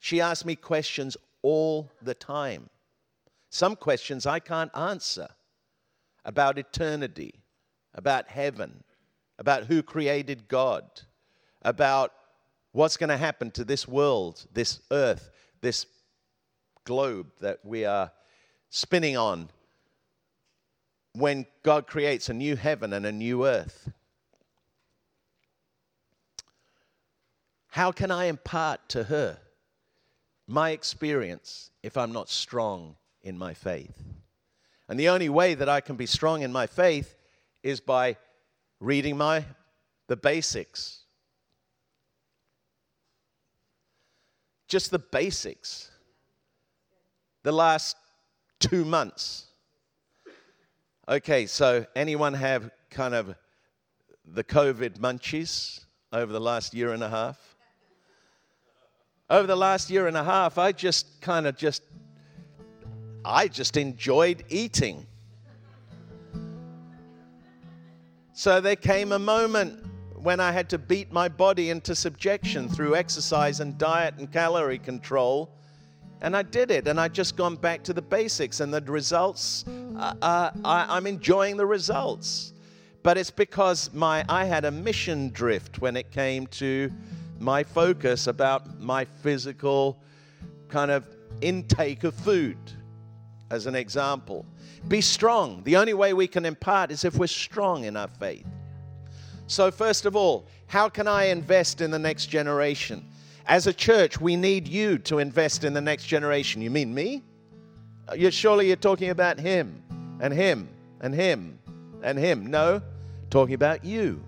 She 0.00 0.20
asks 0.20 0.44
me 0.44 0.56
questions 0.56 1.16
all 1.42 1.90
the 2.02 2.14
time. 2.14 2.68
Some 3.50 3.76
questions 3.76 4.26
I 4.26 4.40
can't 4.40 4.76
answer 4.76 5.28
about 6.24 6.58
eternity, 6.58 7.42
about 7.94 8.28
heaven, 8.28 8.84
about 9.38 9.64
who 9.64 9.82
created 9.82 10.48
God, 10.48 10.84
about 11.62 12.12
what's 12.72 12.96
going 12.96 13.10
to 13.10 13.16
happen 13.16 13.50
to 13.52 13.64
this 13.64 13.86
world, 13.86 14.46
this 14.52 14.80
earth, 14.90 15.30
this 15.60 15.86
globe 16.84 17.30
that 17.40 17.60
we 17.64 17.84
are 17.84 18.10
spinning 18.70 19.16
on 19.16 19.48
when 21.12 21.46
God 21.62 21.86
creates 21.86 22.28
a 22.28 22.34
new 22.34 22.56
heaven 22.56 22.92
and 22.92 23.06
a 23.06 23.12
new 23.12 23.46
earth. 23.46 23.90
How 27.68 27.92
can 27.92 28.10
I 28.10 28.24
impart 28.24 28.88
to 28.90 29.04
her 29.04 29.38
my 30.46 30.70
experience 30.70 31.70
if 31.82 31.96
I'm 31.96 32.12
not 32.12 32.28
strong 32.28 32.96
in 33.22 33.38
my 33.38 33.54
faith? 33.54 34.02
And 34.88 34.98
the 34.98 35.10
only 35.10 35.28
way 35.28 35.54
that 35.54 35.68
I 35.68 35.80
can 35.80 35.96
be 35.96 36.06
strong 36.06 36.42
in 36.42 36.50
my 36.50 36.66
faith 36.66 37.16
is 37.62 37.80
by 37.80 38.16
reading 38.80 39.16
my 39.16 39.44
the 40.06 40.16
basics. 40.16 41.00
Just 44.66 44.90
the 44.90 44.98
basics. 44.98 45.90
the 47.42 47.52
last 47.52 47.96
two 48.60 48.84
months. 48.84 49.46
Okay, 51.08 51.46
so 51.46 51.86
anyone 51.96 52.34
have 52.34 52.70
kind 52.90 53.14
of 53.14 53.34
the 54.26 54.44
COVID 54.44 54.98
munchies 54.98 55.80
over 56.12 56.30
the 56.30 56.40
last 56.40 56.74
year 56.74 56.92
and 56.92 57.02
a 57.02 57.08
half? 57.08 57.56
Over 59.30 59.46
the 59.46 59.56
last 59.56 59.88
year 59.88 60.06
and 60.06 60.16
a 60.16 60.24
half, 60.24 60.58
I 60.58 60.72
just 60.72 61.20
kind 61.22 61.46
of 61.46 61.56
just, 61.56 61.82
I 63.24 63.48
just 63.48 63.76
enjoyed 63.78 64.44
eating. 64.50 65.06
So 68.38 68.60
there 68.60 68.76
came 68.76 69.10
a 69.10 69.18
moment 69.18 69.84
when 70.14 70.38
I 70.38 70.52
had 70.52 70.68
to 70.68 70.78
beat 70.78 71.10
my 71.10 71.26
body 71.26 71.70
into 71.70 71.96
subjection 71.96 72.68
through 72.68 72.94
exercise 72.94 73.58
and 73.58 73.76
diet 73.76 74.14
and 74.18 74.32
calorie 74.32 74.78
control. 74.78 75.50
And 76.20 76.36
I 76.36 76.42
did 76.42 76.70
it, 76.70 76.86
and 76.86 77.00
I 77.00 77.08
just 77.08 77.36
gone 77.36 77.56
back 77.56 77.82
to 77.82 77.92
the 77.92 78.00
basics, 78.00 78.60
and 78.60 78.72
the 78.72 78.80
results, 78.82 79.64
uh, 79.96 80.14
uh, 80.22 80.50
I, 80.64 80.86
I'm 80.88 81.08
enjoying 81.08 81.56
the 81.56 81.66
results. 81.66 82.52
But 83.02 83.18
it's 83.18 83.32
because 83.32 83.92
my, 83.92 84.24
I 84.28 84.44
had 84.44 84.64
a 84.64 84.70
mission 84.70 85.30
drift 85.30 85.80
when 85.80 85.96
it 85.96 86.12
came 86.12 86.46
to 86.46 86.92
my 87.40 87.64
focus 87.64 88.28
about 88.28 88.78
my 88.78 89.04
physical 89.04 90.00
kind 90.68 90.92
of 90.92 91.04
intake 91.40 92.04
of 92.04 92.14
food, 92.14 92.56
as 93.50 93.66
an 93.66 93.74
example. 93.74 94.44
Be 94.88 95.00
strong. 95.00 95.62
The 95.64 95.76
only 95.76 95.94
way 95.94 96.12
we 96.12 96.26
can 96.26 96.44
impart 96.44 96.90
is 96.90 97.04
if 97.04 97.16
we're 97.16 97.26
strong 97.26 97.84
in 97.84 97.96
our 97.96 98.08
faith. 98.08 98.46
So, 99.46 99.70
first 99.70 100.04
of 100.04 100.14
all, 100.14 100.46
how 100.66 100.88
can 100.88 101.08
I 101.08 101.24
invest 101.24 101.80
in 101.80 101.90
the 101.90 101.98
next 101.98 102.26
generation? 102.26 103.04
As 103.46 103.66
a 103.66 103.72
church, 103.72 104.20
we 104.20 104.36
need 104.36 104.68
you 104.68 104.98
to 104.98 105.18
invest 105.18 105.64
in 105.64 105.72
the 105.72 105.80
next 105.80 106.04
generation. 106.04 106.60
You 106.60 106.70
mean 106.70 106.94
me? 106.94 107.22
Uh, 108.06 108.14
you're, 108.14 108.30
surely 108.30 108.66
you're 108.66 108.76
talking 108.76 109.08
about 109.08 109.40
him 109.40 109.82
and 110.20 110.34
him 110.34 110.68
and 111.00 111.14
him 111.14 111.58
and 112.02 112.18
him. 112.18 112.46
No, 112.46 112.82
talking 113.30 113.54
about 113.54 113.84
you. 113.84 114.22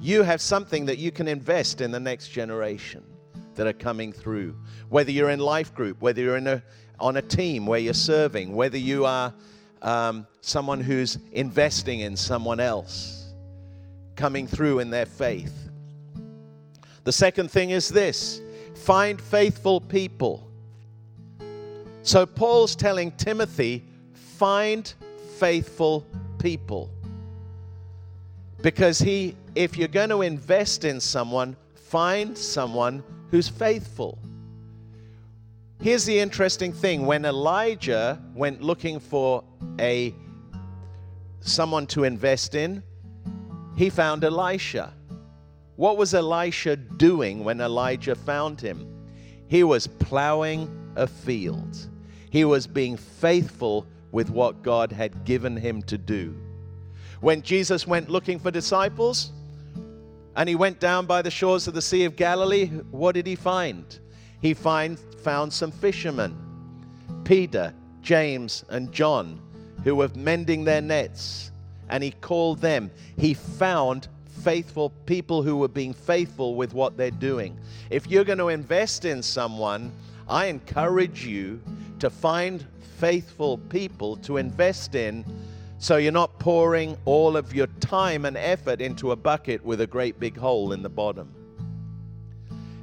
You 0.00 0.22
have 0.22 0.42
something 0.42 0.84
that 0.86 0.98
you 0.98 1.10
can 1.10 1.26
invest 1.26 1.80
in 1.80 1.90
the 1.90 2.00
next 2.00 2.28
generation 2.28 3.02
that 3.54 3.66
are 3.66 3.72
coming 3.72 4.12
through. 4.12 4.56
Whether 4.90 5.10
you're 5.10 5.30
in 5.30 5.40
life 5.40 5.74
group, 5.74 6.00
whether 6.02 6.20
you're 6.20 6.36
in 6.36 6.46
a, 6.46 6.62
on 7.02 7.16
a 7.16 7.22
team 7.22 7.66
where 7.66 7.80
you're 7.80 7.92
serving, 7.92 8.54
whether 8.54 8.78
you 8.78 9.04
are 9.04 9.34
um, 9.82 10.26
someone 10.40 10.80
who's 10.80 11.18
investing 11.32 12.00
in 12.00 12.16
someone 12.16 12.60
else 12.60 13.32
coming 14.14 14.46
through 14.46 14.78
in 14.78 14.88
their 14.88 15.06
faith. 15.06 15.68
The 17.04 17.12
second 17.12 17.50
thing 17.50 17.70
is 17.70 17.88
this 17.88 18.40
find 18.74 19.20
faithful 19.20 19.80
people. 19.80 20.48
So 22.02 22.24
Paul's 22.24 22.74
telling 22.74 23.10
Timothy, 23.12 23.84
find 24.12 24.92
faithful 25.38 26.06
people. 26.38 26.90
Because 28.60 28.98
he, 29.00 29.36
if 29.54 29.76
you're 29.76 29.88
going 29.88 30.10
to 30.10 30.22
invest 30.22 30.84
in 30.84 31.00
someone, 31.00 31.56
find 31.74 32.38
someone 32.38 33.02
who's 33.30 33.48
faithful. 33.48 34.18
Here's 35.82 36.04
the 36.04 36.20
interesting 36.20 36.72
thing 36.72 37.06
when 37.06 37.24
Elijah 37.24 38.22
went 38.36 38.62
looking 38.62 39.00
for 39.00 39.42
a 39.80 40.14
someone 41.40 41.88
to 41.88 42.04
invest 42.04 42.54
in, 42.54 42.84
he 43.76 43.90
found 43.90 44.22
Elisha. 44.22 44.94
What 45.74 45.96
was 45.96 46.14
Elisha 46.14 46.76
doing 46.76 47.42
when 47.42 47.60
Elijah 47.60 48.14
found 48.14 48.60
him? 48.60 48.86
He 49.48 49.64
was 49.64 49.88
plowing 49.88 50.70
a 50.94 51.08
field. 51.08 51.76
He 52.30 52.44
was 52.44 52.68
being 52.68 52.96
faithful 52.96 53.84
with 54.12 54.30
what 54.30 54.62
God 54.62 54.92
had 54.92 55.24
given 55.24 55.56
him 55.56 55.82
to 55.82 55.98
do. 55.98 56.32
When 57.20 57.42
Jesus 57.42 57.88
went 57.88 58.08
looking 58.08 58.38
for 58.38 58.52
disciples 58.52 59.32
and 60.36 60.48
he 60.48 60.54
went 60.54 60.78
down 60.78 61.06
by 61.06 61.22
the 61.22 61.30
shores 61.32 61.66
of 61.66 61.74
the 61.74 61.82
Sea 61.82 62.04
of 62.04 62.14
Galilee, 62.14 62.66
what 62.92 63.16
did 63.16 63.26
he 63.26 63.34
find? 63.34 63.98
He 64.42 64.52
find, 64.54 64.98
found 64.98 65.52
some 65.52 65.70
fishermen, 65.70 66.36
Peter, 67.24 67.72
James, 68.02 68.64
and 68.68 68.92
John, 68.92 69.40
who 69.84 69.94
were 69.94 70.10
mending 70.14 70.64
their 70.64 70.82
nets 70.82 71.52
and 71.88 72.02
he 72.02 72.10
called 72.10 72.60
them. 72.60 72.90
He 73.16 73.34
found 73.34 74.08
faithful 74.42 74.90
people 75.06 75.42
who 75.42 75.56
were 75.56 75.68
being 75.68 75.94
faithful 75.94 76.56
with 76.56 76.74
what 76.74 76.96
they're 76.96 77.10
doing. 77.10 77.56
If 77.90 78.08
you're 78.08 78.24
going 78.24 78.38
to 78.38 78.48
invest 78.48 79.04
in 79.04 79.22
someone, 79.22 79.92
I 80.28 80.46
encourage 80.46 81.24
you 81.24 81.60
to 82.00 82.10
find 82.10 82.66
faithful 82.98 83.58
people 83.58 84.16
to 84.16 84.38
invest 84.38 84.94
in 84.94 85.24
so 85.78 85.96
you're 85.96 86.12
not 86.12 86.38
pouring 86.38 86.96
all 87.04 87.36
of 87.36 87.54
your 87.54 87.66
time 87.80 88.24
and 88.24 88.36
effort 88.36 88.80
into 88.80 89.12
a 89.12 89.16
bucket 89.16 89.64
with 89.64 89.80
a 89.80 89.86
great 89.86 90.18
big 90.18 90.36
hole 90.36 90.72
in 90.72 90.82
the 90.82 90.88
bottom. 90.88 91.32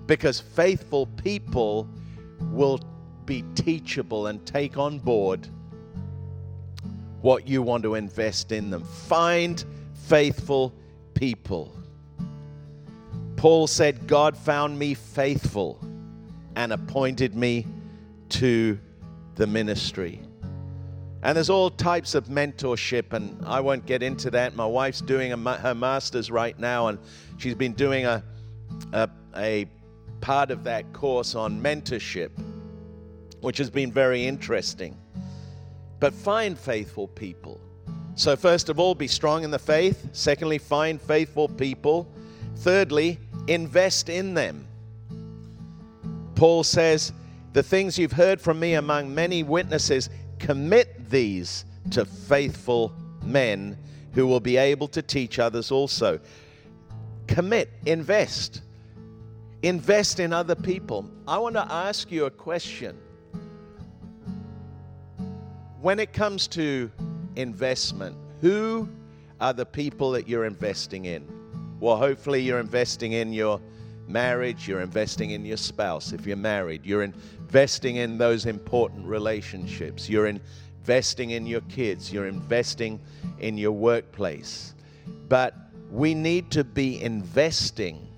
Because 0.09 0.39
faithful 0.39 1.05
people 1.05 1.87
will 2.51 2.79
be 3.25 3.43
teachable 3.53 4.25
and 4.25 4.43
take 4.43 4.75
on 4.75 4.97
board 4.97 5.47
what 7.21 7.47
you 7.47 7.61
want 7.61 7.83
to 7.83 7.93
invest 7.93 8.51
in 8.51 8.71
them. 8.71 8.83
Find 8.83 9.63
faithful 10.07 10.73
people. 11.13 11.71
Paul 13.35 13.67
said, 13.67 14.07
God 14.07 14.35
found 14.35 14.79
me 14.79 14.95
faithful 14.95 15.79
and 16.55 16.73
appointed 16.73 17.35
me 17.35 17.67
to 18.29 18.79
the 19.35 19.45
ministry. 19.45 20.21
And 21.21 21.35
there's 21.35 21.51
all 21.51 21.69
types 21.69 22.15
of 22.15 22.29
mentorship, 22.29 23.13
and 23.13 23.45
I 23.45 23.59
won't 23.59 23.85
get 23.85 24.01
into 24.01 24.31
that. 24.31 24.55
My 24.55 24.65
wife's 24.65 25.01
doing 25.01 25.33
a, 25.33 25.57
her 25.57 25.75
master's 25.75 26.31
right 26.31 26.57
now, 26.57 26.87
and 26.87 26.97
she's 27.37 27.53
been 27.53 27.73
doing 27.73 28.07
a, 28.07 28.23
a, 28.91 29.07
a 29.37 29.67
part 30.21 30.51
of 30.51 30.63
that 30.63 30.91
course 30.93 31.35
on 31.35 31.61
mentorship, 31.61 32.31
which 33.41 33.57
has 33.57 33.69
been 33.69 33.91
very 33.91 34.25
interesting. 34.25 34.97
But 35.99 36.13
find 36.13 36.57
faithful 36.57 37.07
people. 37.07 37.59
So, 38.15 38.35
first 38.35 38.69
of 38.69 38.79
all, 38.79 38.95
be 38.95 39.07
strong 39.07 39.43
in 39.43 39.51
the 39.51 39.59
faith. 39.59 40.09
Secondly, 40.11 40.57
find 40.57 41.01
faithful 41.01 41.47
people. 41.47 42.11
Thirdly, 42.57 43.19
invest 43.47 44.09
in 44.09 44.33
them. 44.33 44.67
Paul 46.35 46.63
says, 46.63 47.13
The 47.53 47.63
things 47.63 47.97
you've 47.97 48.11
heard 48.11 48.41
from 48.41 48.59
me 48.59 48.73
among 48.73 49.13
many 49.13 49.43
witnesses, 49.43 50.09
commit 50.37 51.09
these 51.09 51.65
to 51.91 52.05
faithful 52.05 52.93
men 53.23 53.77
who 54.13 54.25
will 54.27 54.39
be 54.39 54.57
able 54.57 54.87
to 54.89 55.01
teach 55.01 55.39
others 55.39 55.71
also. 55.71 56.19
Commit, 57.27 57.69
invest. 57.85 58.61
Invest 59.61 60.19
in 60.19 60.31
other 60.31 60.55
people. 60.55 61.09
I 61.27 61.37
want 61.37 61.55
to 61.55 61.71
ask 61.71 62.11
you 62.11 62.25
a 62.25 62.31
question 62.31 62.97
when 65.81 65.99
it 65.99 66.13
comes 66.13 66.47
to 66.47 66.91
investment, 67.35 68.15
who 68.41 68.87
are 69.39 69.53
the 69.53 69.65
people 69.65 70.11
that 70.11 70.27
you're 70.27 70.45
investing 70.45 71.05
in? 71.05 71.27
Well, 71.79 71.95
hopefully, 71.95 72.41
you're 72.41 72.59
investing 72.59 73.13
in 73.13 73.31
your 73.31 73.61
marriage, 74.07 74.67
you're 74.67 74.81
investing 74.81 75.31
in 75.31 75.45
your 75.45 75.57
spouse. 75.57 76.11
If 76.11 76.25
you're 76.25 76.35
married, 76.35 76.85
you're 76.85 77.03
investing 77.03 77.97
in 77.97 78.17
those 78.17 78.45
important 78.45 79.05
relationships, 79.05 80.09
you're 80.09 80.27
investing 80.27 81.31
in 81.31 81.45
your 81.45 81.61
kids, 81.61 82.11
you're 82.11 82.27
investing 82.27 82.99
in 83.39 83.57
your 83.57 83.71
workplace. 83.71 84.73
But 85.29 85.55
we 85.91 86.13
need 86.13 86.51
to 86.51 86.63
be 86.63 87.01
investing 87.01 88.08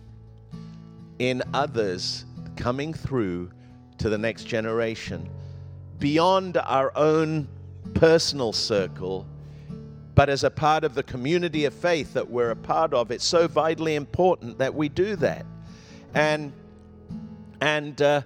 in 1.21 1.43
others 1.53 2.25
coming 2.55 2.91
through 2.91 3.51
to 3.99 4.09
the 4.09 4.17
next 4.17 4.45
generation 4.45 5.29
beyond 5.99 6.57
our 6.57 6.91
own 6.97 7.47
personal 7.93 8.51
circle, 8.51 9.27
but 10.15 10.29
as 10.29 10.43
a 10.43 10.49
part 10.49 10.83
of 10.83 10.95
the 10.95 11.03
community 11.03 11.65
of 11.65 11.75
faith 11.75 12.11
that 12.15 12.27
we're 12.27 12.49
a 12.49 12.55
part 12.55 12.91
of. 12.95 13.11
It's 13.11 13.23
so 13.23 13.47
vitally 13.47 13.93
important 13.93 14.57
that 14.57 14.73
we 14.73 14.89
do 14.89 15.15
that. 15.17 15.45
And 16.15 16.51
and 17.61 18.01
uh, 18.01 18.23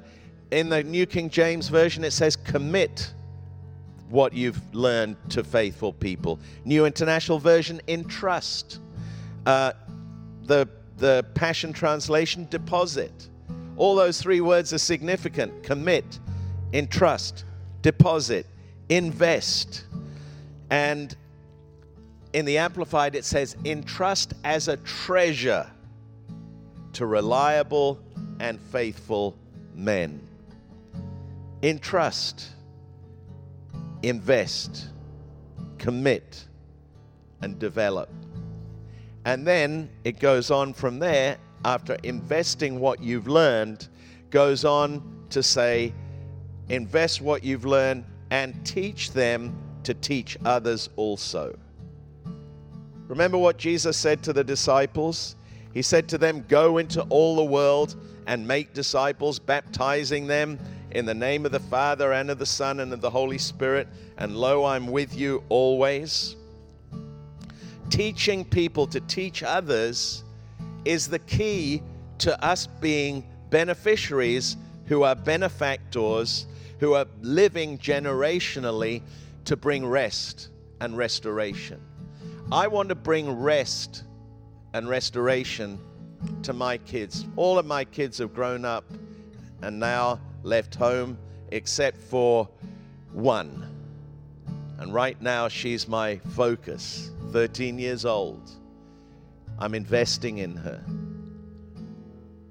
in 0.52 0.70
the 0.70 0.82
New 0.82 1.06
King 1.06 1.30
James 1.30 1.68
Version, 1.68 2.06
it 2.06 2.12
says, 2.12 2.38
commit 2.38 3.14
what 4.08 4.32
you've 4.32 4.74
learned 4.74 5.18
to 5.32 5.44
faithful 5.44 5.92
people. 5.92 6.40
New 6.64 6.86
International 6.86 7.40
Version, 7.40 7.82
entrust. 7.90 8.80
Uh, 9.46 9.74
the, 10.44 10.70
the 10.98 11.26
Passion 11.34 11.74
Translation, 11.74 12.48
deposit. 12.50 13.30
All 13.78 13.96
those 13.96 14.22
three 14.22 14.42
words 14.42 14.74
are 14.74 14.78
significant 14.78 15.64
commit, 15.64 16.20
entrust, 16.74 17.44
deposit, 17.82 18.46
invest. 18.90 19.86
And 20.70 21.16
in 22.34 22.46
the 22.46 22.58
Amplified, 22.58 23.16
it 23.16 23.26
says, 23.26 23.56
entrust 23.66 24.34
as 24.44 24.68
a 24.68 24.78
treasure 24.78 25.70
to 26.94 27.06
reliable 27.06 28.00
and 28.40 28.60
faithful 28.60 29.36
men. 29.74 30.22
Entrust. 31.62 32.52
invest, 34.04 34.90
commit, 35.80 36.46
and 37.42 37.58
develop. 37.58 38.10
And 39.26 39.46
then 39.46 39.90
it 40.04 40.20
goes 40.20 40.52
on 40.52 40.74
from 40.74 41.00
there, 41.00 41.38
after 41.66 41.96
investing 42.04 42.80
what 42.80 43.02
you've 43.02 43.28
learned, 43.28 43.88
goes 44.30 44.64
on 44.64 45.02
to 45.32 45.42
say, 45.42 45.94
invest 46.70 47.22
what 47.22 47.44
you've 47.44 47.66
learned 47.66 48.06
and 48.30 48.64
teach 48.66 49.12
them 49.12 49.56
to 49.84 49.96
teach 49.96 50.38
others 50.46 50.90
also. 50.96 51.58
Remember 53.08 53.38
what 53.38 53.58
Jesus 53.58 53.98
said 53.98 54.24
to 54.24 54.34
the 54.34 54.44
disciples? 54.44 55.36
He 55.74 55.82
said 55.82 56.08
to 56.10 56.18
them, 56.18 56.46
Go 56.48 56.78
into 56.78 57.02
all 57.04 57.36
the 57.36 57.44
world 57.44 57.96
and 58.28 58.48
make 58.48 58.74
disciples, 58.74 59.40
baptizing 59.40 60.26
them 60.28 60.60
in 60.92 61.06
the 61.06 61.14
name 61.14 61.46
of 61.46 61.52
the 61.52 61.60
Father 61.60 62.14
and 62.14 62.32
of 62.32 62.40
the 62.40 62.46
Son 62.46 62.80
and 62.80 62.94
of 62.94 63.02
the 63.02 63.10
Holy 63.10 63.38
Spirit. 63.38 63.88
And 64.18 64.38
lo, 64.38 64.66
I'm 64.66 64.88
with 64.88 65.16
you 65.16 65.44
always. 65.50 66.36
Teaching 67.89 68.43
people 68.45 68.88
to 68.88 69.00
teach 69.00 69.43
others 69.43 70.24
is 70.86 71.08
the 71.08 71.19
key 71.19 71.82
to 72.19 72.43
us 72.43 72.67
being 72.67 73.26
beneficiaries 73.50 74.58
who 74.86 75.04
are 75.04 75.15
benefactors, 75.15 76.48
who 76.80 76.93
are 76.93 77.06
living 77.21 77.78
generationally 77.78 79.02
to 79.45 79.56
bring 79.56 79.86
rest 79.86 80.50
and 80.82 80.98
restoration. 80.98 81.82
I 82.52 82.67
want 82.67 82.89
to 82.89 82.95
bring 82.95 83.32
rest 83.39 84.04
and 84.74 84.89
restoration 84.89 85.80
to 86.43 86.54
my 86.54 86.78
kids. 86.80 87.26
All 87.36 87.58
of 87.58 87.65
my 87.65 87.86
kids 87.86 88.17
have 88.17 88.34
grown 88.34 88.65
up 88.65 88.86
and 89.62 89.80
now 89.80 90.19
left 90.43 90.76
home, 90.76 91.17
except 91.52 91.98
for 91.98 92.50
one. 93.13 93.64
And 94.78 94.94
right 94.94 95.20
now, 95.22 95.48
she's 95.48 95.88
my 95.88 96.18
focus, 96.18 97.12
13 97.32 97.80
years 97.80 98.06
old. 98.06 98.50
I'm 99.58 99.74
investing 99.74 100.40
in 100.40 100.56
her 100.58 100.84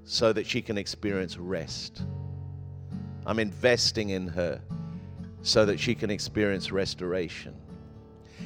so 0.05 0.33
that 0.33 0.47
she 0.47 0.61
can 0.61 0.77
experience 0.77 1.37
rest. 1.37 2.01
I'm 3.25 3.39
investing 3.39 4.09
in 4.09 4.27
her 4.27 4.61
so 5.41 5.65
that 5.65 5.79
she 5.79 5.93
can 5.93 6.09
experience 6.09 6.71
restoration. 6.71 7.55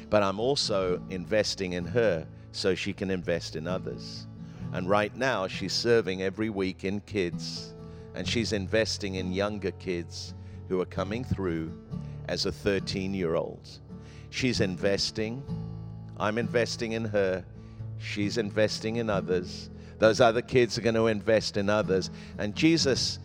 But 0.09 0.23
I'm 0.23 0.39
also 0.39 1.01
investing 1.09 1.73
in 1.73 1.85
her 1.85 2.27
so 2.51 2.75
she 2.75 2.93
can 2.93 3.09
invest 3.09 3.55
in 3.55 3.67
others. 3.67 4.27
And 4.73 4.89
right 4.89 5.15
now, 5.15 5.47
she's 5.47 5.73
serving 5.73 6.21
every 6.21 6.49
week 6.49 6.83
in 6.83 6.99
kids, 7.01 7.73
and 8.13 8.27
she's 8.27 8.53
investing 8.53 9.15
in 9.15 9.31
younger 9.31 9.71
kids 9.71 10.33
who 10.67 10.79
are 10.81 10.85
coming 10.85 11.23
through 11.23 11.71
as 12.29 12.45
a 12.45 12.51
13 12.51 13.13
year 13.13 13.35
old. 13.35 13.67
She's 14.29 14.61
investing. 14.61 15.43
I'm 16.17 16.37
investing 16.37 16.91
in 16.93 17.03
her. 17.05 17.43
She's 17.97 18.37
investing 18.37 18.97
in 18.97 19.09
others. 19.09 19.69
Those 19.97 20.21
other 20.21 20.41
kids 20.41 20.77
are 20.77 20.81
going 20.81 20.95
to 20.95 21.07
invest 21.07 21.57
in 21.57 21.69
others. 21.69 22.11
And 22.37 22.55
Jesus 22.55 23.19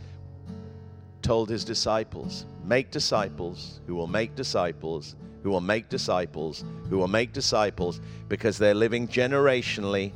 told 1.23 1.49
his 1.51 1.65
disciples, 1.65 2.47
Make 2.65 2.91
disciples 2.91 3.81
who 3.87 3.95
will 3.95 4.07
make 4.07 4.35
disciples, 4.35 5.17
who 5.43 5.51
will 5.51 5.61
make 5.61 5.91
disciples, 5.91 6.65
who 6.89 6.97
will 6.97 7.09
make 7.09 7.33
disciples, 7.35 8.01
because 8.29 8.57
they're 8.57 8.75
living 8.75 9.07
generationally 9.07 10.13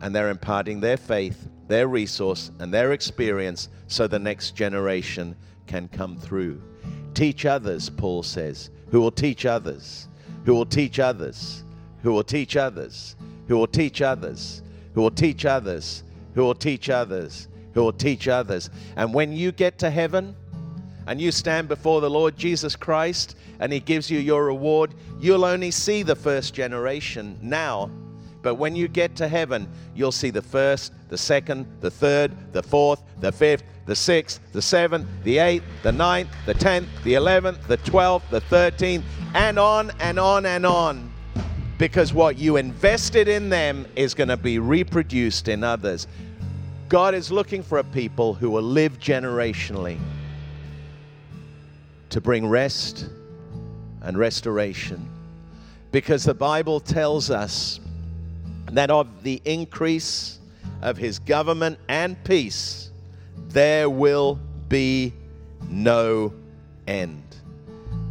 and 0.00 0.14
they're 0.14 0.30
imparting 0.30 0.80
their 0.80 0.96
faith, 0.96 1.48
their 1.68 1.86
resource, 1.86 2.50
and 2.58 2.74
their 2.74 2.92
experience 2.92 3.68
so 3.86 4.08
the 4.08 4.18
next 4.18 4.56
generation 4.56 5.36
can 5.68 5.86
come 5.86 6.18
through. 6.18 6.60
Teach 7.14 7.44
others, 7.46 7.90
Paul 7.90 8.22
says, 8.22 8.70
who 8.90 9.00
will 9.00 9.10
teach 9.10 9.46
others, 9.46 10.08
who 10.44 10.54
will 10.54 10.66
teach 10.66 10.98
others, 10.98 11.64
who 12.02 12.12
will 12.12 12.24
teach 12.24 12.56
others, 12.56 13.16
who 13.48 13.56
will 13.56 13.66
teach 13.66 14.02
others, 14.02 14.62
who 14.94 15.02
will 15.02 15.10
teach 15.10 15.44
others, 15.44 16.04
who 16.34 16.42
will 16.42 16.54
teach 16.54 16.90
others, 16.90 17.48
who 17.74 17.82
will 17.82 17.92
teach 17.92 18.28
others. 18.28 18.70
And 18.96 19.14
when 19.14 19.32
you 19.32 19.52
get 19.52 19.78
to 19.78 19.90
heaven, 19.90 20.34
and 21.06 21.20
you 21.20 21.32
stand 21.32 21.68
before 21.68 22.00
the 22.00 22.10
Lord 22.10 22.36
Jesus 22.36 22.76
Christ 22.76 23.36
and 23.58 23.72
He 23.72 23.80
gives 23.80 24.10
you 24.10 24.18
your 24.18 24.44
reward, 24.44 24.94
you'll 25.20 25.44
only 25.44 25.70
see 25.70 26.02
the 26.02 26.16
first 26.16 26.54
generation 26.54 27.38
now 27.42 27.90
but 28.42 28.56
when 28.56 28.74
you 28.74 28.88
get 28.88 29.14
to 29.16 29.28
heaven, 29.28 29.68
you'll 29.94 30.12
see 30.12 30.30
the 30.30 30.42
first, 30.42 30.92
the 31.08 31.16
second, 31.18 31.66
the 31.80 31.90
third, 31.90 32.32
the 32.52 32.62
fourth, 32.62 33.02
the 33.20 33.32
fifth, 33.32 33.62
the 33.86 33.94
sixth, 33.94 34.40
the 34.52 34.62
seventh, 34.62 35.06
the 35.24 35.38
eighth, 35.38 35.64
the 35.82 35.92
ninth, 35.92 36.28
the 36.46 36.54
tenth, 36.54 36.88
the 37.04 37.14
eleventh, 37.14 37.66
the 37.68 37.76
twelfth, 37.78 38.28
the 38.30 38.40
thirteenth, 38.40 39.04
and 39.34 39.58
on 39.58 39.90
and 40.00 40.18
on 40.18 40.46
and 40.46 40.66
on. 40.66 41.12
Because 41.78 42.12
what 42.12 42.38
you 42.38 42.56
invested 42.56 43.28
in 43.28 43.48
them 43.48 43.86
is 43.96 44.14
going 44.14 44.28
to 44.28 44.36
be 44.36 44.58
reproduced 44.58 45.48
in 45.48 45.64
others. 45.64 46.06
God 46.88 47.14
is 47.14 47.32
looking 47.32 47.62
for 47.62 47.78
a 47.78 47.84
people 47.84 48.34
who 48.34 48.50
will 48.50 48.62
live 48.62 48.98
generationally 48.98 49.98
to 52.10 52.20
bring 52.20 52.46
rest 52.46 53.08
and 54.02 54.18
restoration. 54.18 55.08
Because 55.90 56.24
the 56.24 56.34
Bible 56.34 56.78
tells 56.78 57.30
us 57.30 57.80
that 58.72 58.90
of 58.90 59.22
the 59.22 59.40
increase 59.44 60.38
of 60.80 60.96
his 60.96 61.18
government 61.18 61.78
and 61.88 62.22
peace 62.24 62.90
there 63.48 63.90
will 63.90 64.38
be 64.68 65.12
no 65.68 66.32
end. 66.86 67.22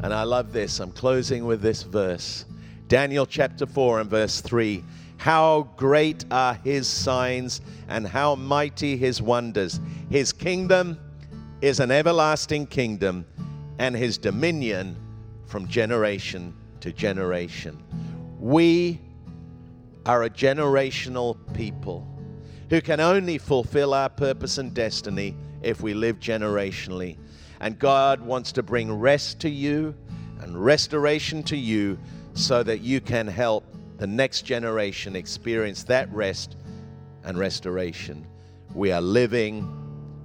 And 0.03 0.13
I 0.13 0.23
love 0.23 0.53
this. 0.53 0.79
I'm 0.79 0.91
closing 0.91 1.45
with 1.45 1.61
this 1.61 1.83
verse 1.83 2.45
Daniel 2.87 3.25
chapter 3.25 3.65
4 3.65 4.01
and 4.01 4.09
verse 4.09 4.41
3. 4.41 4.83
How 5.17 5.69
great 5.77 6.25
are 6.29 6.55
his 6.55 6.87
signs 6.87 7.61
and 7.87 8.07
how 8.07 8.35
mighty 8.35 8.97
his 8.97 9.21
wonders. 9.21 9.79
His 10.09 10.33
kingdom 10.33 10.99
is 11.61 11.79
an 11.79 11.91
everlasting 11.91 12.65
kingdom, 12.67 13.25
and 13.77 13.95
his 13.95 14.17
dominion 14.17 14.97
from 15.45 15.67
generation 15.67 16.53
to 16.81 16.91
generation. 16.91 17.81
We 18.39 18.99
are 20.05 20.23
a 20.23 20.29
generational 20.29 21.37
people 21.53 22.07
who 22.69 22.81
can 22.81 22.99
only 22.99 23.37
fulfill 23.37 23.93
our 23.93 24.09
purpose 24.09 24.57
and 24.57 24.73
destiny 24.73 25.35
if 25.61 25.81
we 25.81 25.93
live 25.93 26.19
generationally. 26.19 27.17
And 27.59 27.77
God 27.77 28.21
wants 28.21 28.51
to 28.53 28.63
bring 28.63 28.91
rest 28.91 29.39
to 29.41 29.49
you 29.49 29.93
and 30.41 30.63
restoration 30.63 31.43
to 31.43 31.57
you 31.57 31.99
so 32.33 32.63
that 32.63 32.81
you 32.81 33.01
can 33.01 33.27
help 33.27 33.65
the 33.97 34.07
next 34.07 34.43
generation 34.43 35.15
experience 35.15 35.83
that 35.83 36.11
rest 36.11 36.55
and 37.23 37.37
restoration. 37.37 38.25
We 38.73 38.91
are 38.91 39.01
living 39.01 39.69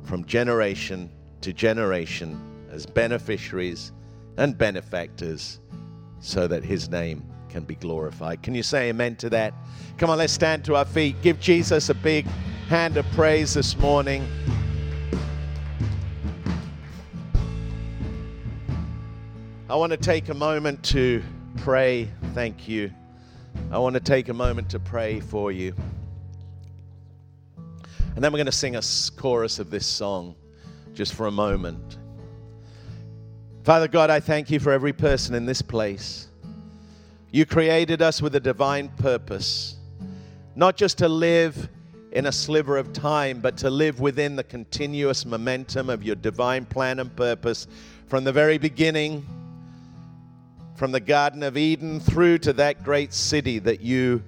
from 0.05 0.25
generation 0.25 1.11
to 1.43 1.53
generation 1.53 2.41
as 2.71 2.87
beneficiaries 2.87 3.93
and 4.39 4.57
benefactors 4.57 5.61
so 6.21 6.47
that 6.47 6.65
His 6.65 6.89
name 6.89 7.25
can 7.49 7.65
be 7.65 7.75
glorified. 7.75 8.43
Can 8.43 8.55
you 8.55 8.63
say 8.63 8.89
amen 8.89 9.17
to 9.17 9.31
that? 9.31 9.55
Come 9.99 10.11
on, 10.11 10.19
let's 10.19 10.33
stand 10.33 10.65
to 10.67 10.77
our 10.77 10.85
feet. 10.85 11.21
Give 11.23 11.39
Jesus 11.41 11.89
a 11.89 11.95
big 11.95 12.27
hand 12.69 12.97
of 12.97 13.07
praise 13.13 13.55
this 13.55 13.77
morning. 13.79 14.27
I 19.69 19.75
want 19.75 19.91
to 19.91 19.97
take 19.97 20.29
a 20.29 20.35
moment 20.35 20.83
to 20.85 21.23
pray. 21.57 22.09
Thank 22.35 22.69
you. 22.69 22.91
I 23.71 23.79
want 23.79 23.95
to 23.95 24.01
take 24.01 24.29
a 24.29 24.35
moment 24.35 24.71
to 24.71 24.79
pray 24.79 25.21
for 25.21 25.51
you. 25.51 25.75
And 28.15 28.25
then 28.25 28.33
we're 28.33 28.39
going 28.39 28.47
to 28.47 28.53
sing 28.53 28.77
a 28.77 28.83
chorus 29.17 29.59
of 29.59 29.71
this 29.71 29.85
song 29.85 30.35
just 30.95 31.15
for 31.15 31.27
a 31.27 31.31
moment. 31.31 31.99
Father 33.65 33.89
God, 33.89 34.09
I 34.09 34.21
thank 34.21 34.51
you 34.51 34.61
for 34.61 34.71
every 34.71 34.93
person 34.93 35.35
in 35.35 35.45
this 35.45 35.61
place. 35.61 36.29
You 37.37 37.45
created 37.45 38.01
us 38.01 38.23
with 38.23 38.35
a 38.35 38.41
divine 38.41 38.89
purpose, 38.97 39.77
not 40.55 40.75
just 40.75 40.97
to 40.97 41.07
live 41.11 41.69
in 42.11 42.25
a 42.25 42.33
sliver 42.33 42.79
of 42.79 42.95
time, 42.95 43.41
but 43.41 43.59
to 43.59 43.69
live 43.69 44.01
within 44.01 44.37
the 44.37 44.43
continuous 44.43 45.27
momentum 45.27 45.91
of 45.91 46.03
your 46.03 46.17
divine 46.17 46.65
plan 46.65 46.99
and 46.99 47.15
purpose 47.15 47.67
from 48.07 48.25
the 48.25 48.33
very 48.33 48.57
beginning, 48.57 49.27
from 50.77 50.93
the 50.93 51.01
Garden 51.01 51.43
of 51.43 51.59
Eden 51.59 52.01
through 52.01 52.39
to 52.39 52.55
that 52.55 52.83
great 52.83 53.13
city 53.13 53.59
that 53.59 53.83
you 53.83 54.23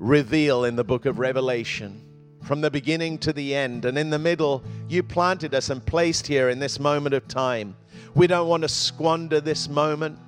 reveal 0.00 0.64
in 0.64 0.74
the 0.74 0.82
book 0.82 1.06
of 1.06 1.20
Revelation. 1.20 2.02
From 2.42 2.60
the 2.60 2.72
beginning 2.72 3.18
to 3.18 3.32
the 3.32 3.54
end, 3.54 3.84
and 3.84 3.96
in 3.96 4.10
the 4.10 4.18
middle, 4.18 4.64
you 4.88 5.04
planted 5.04 5.54
us 5.54 5.70
and 5.70 5.86
placed 5.86 6.26
here 6.26 6.48
in 6.48 6.58
this 6.58 6.80
moment 6.80 7.14
of 7.14 7.28
time. 7.28 7.76
We 8.16 8.26
don't 8.26 8.48
want 8.48 8.64
to 8.64 8.68
squander 8.68 9.40
this 9.40 9.68
moment. 9.68 10.18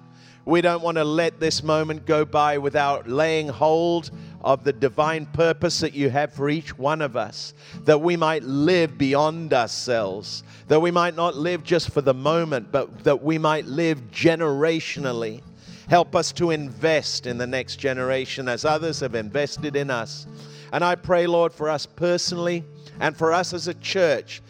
We 0.45 0.61
don't 0.61 0.83
want 0.83 0.97
to 0.97 1.05
let 1.05 1.39
this 1.39 1.63
moment 1.63 2.05
go 2.05 2.25
by 2.25 2.59
without 2.59 3.09
laying 3.09 3.49
hold 3.49 4.11
of 4.41 4.65
the 4.65 4.73
divine 4.73 5.27
purpose 5.27 5.79
that 5.81 5.95
you 5.95 6.11
have 6.11 6.33
for 6.33 6.51
each 6.51 6.77
one 6.77 7.01
of 7.01 7.17
us, 7.17 7.55
that 7.85 8.01
we 8.01 8.17
might 8.17 8.43
live 8.43 8.99
beyond 8.99 9.55
ourselves, 9.55 10.43
that 10.67 10.81
we 10.81 10.91
might 10.91 11.15
not 11.15 11.37
live 11.37 11.63
just 11.63 11.91
for 11.91 12.01
the 12.01 12.15
moment, 12.15 12.73
but 12.73 13.05
that 13.05 13.23
we 13.23 13.39
might 13.39 13.67
live 13.67 14.01
generationally. 14.11 15.43
Help 15.89 16.17
us 16.17 16.33
to 16.33 16.51
invest 16.51 17.27
in 17.27 17.39
the 17.39 17.47
next 17.47 17.77
generation 17.77 18.49
as 18.49 18.65
others 18.65 18.99
have 18.99 19.15
invested 19.15 19.77
in 19.77 19.91
us. 19.91 20.27
And 20.73 20.83
I 20.83 20.97
pray, 20.97 21.29
Lord, 21.29 21.53
for 21.53 21.69
us 21.69 21.87
personally 21.87 22.65
and 22.99 23.17
for 23.17 23.33
us 23.33 23.53
as 23.53 23.69
a 23.69 23.75
church, 23.75 24.43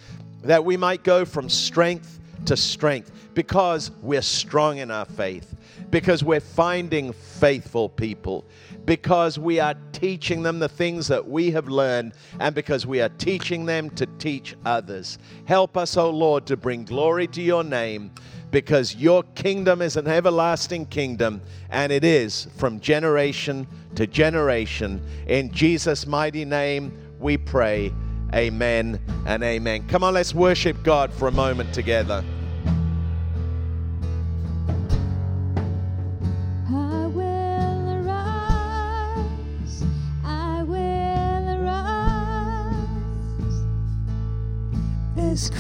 that 0.42 0.64
we 0.64 0.78
might 0.78 1.04
go 1.04 1.26
from 1.26 1.50
strength 1.50 2.18
to 2.46 2.56
strength 2.56 3.12
because 3.34 3.90
we're 4.02 4.22
strong 4.22 4.78
in 4.78 4.90
our 4.90 5.04
faith, 5.04 5.54
because 5.90 6.22
we're 6.22 6.40
finding 6.40 7.12
faithful 7.12 7.88
people, 7.88 8.44
because 8.84 9.38
we 9.38 9.60
are 9.60 9.74
teaching 9.92 10.42
them 10.42 10.58
the 10.58 10.68
things 10.68 11.08
that 11.08 11.26
we 11.26 11.50
have 11.50 11.68
learned, 11.68 12.12
and 12.40 12.54
because 12.54 12.86
we 12.86 13.00
are 13.00 13.08
teaching 13.10 13.64
them 13.64 13.90
to 13.90 14.06
teach 14.18 14.54
others. 14.64 15.18
Help 15.44 15.76
us, 15.76 15.96
O 15.96 16.06
oh 16.06 16.10
Lord, 16.10 16.46
to 16.46 16.56
bring 16.56 16.84
glory 16.84 17.26
to 17.28 17.42
your 17.42 17.64
name, 17.64 18.10
because 18.50 18.94
your 18.96 19.22
kingdom 19.34 19.80
is 19.80 19.96
an 19.96 20.06
everlasting 20.06 20.86
kingdom, 20.86 21.40
and 21.70 21.90
it 21.90 22.04
is 22.04 22.48
from 22.56 22.80
generation 22.80 23.66
to 23.94 24.06
generation. 24.06 25.00
In 25.26 25.50
Jesus' 25.50 26.06
mighty 26.06 26.44
name, 26.44 26.92
we 27.18 27.38
pray. 27.38 27.92
Amen 28.34 28.98
and 29.26 29.42
amen. 29.42 29.86
Come 29.88 30.04
on, 30.04 30.14
let's 30.14 30.34
worship 30.34 30.82
God 30.82 31.12
for 31.12 31.28
a 31.28 31.32
moment 31.32 31.72
together. 31.74 32.24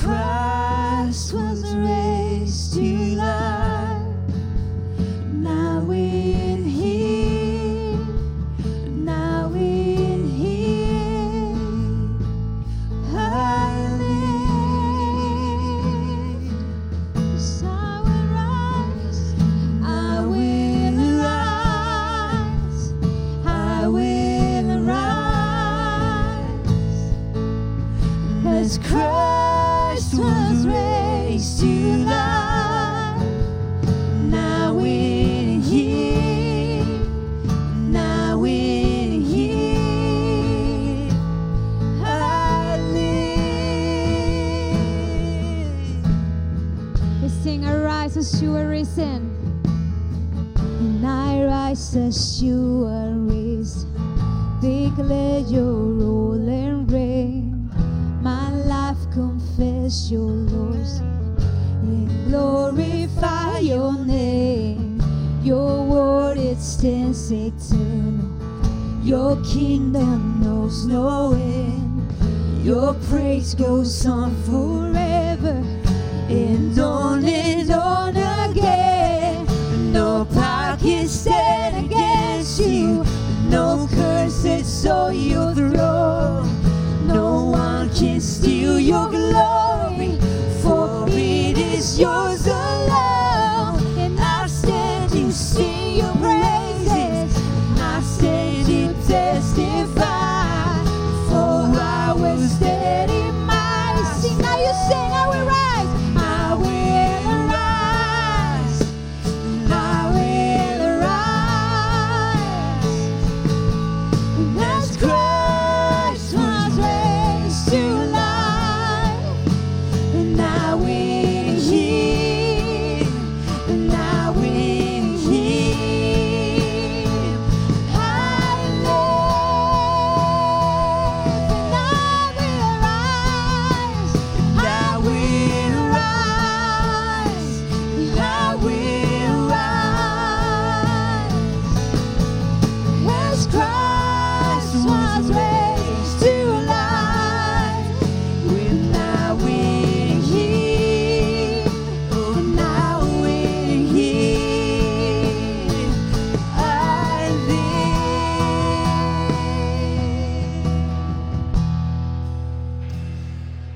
Christ 0.02 1.32
was 1.32 1.76
raised 1.76 2.74
to 2.74 2.80
life, 3.16 3.71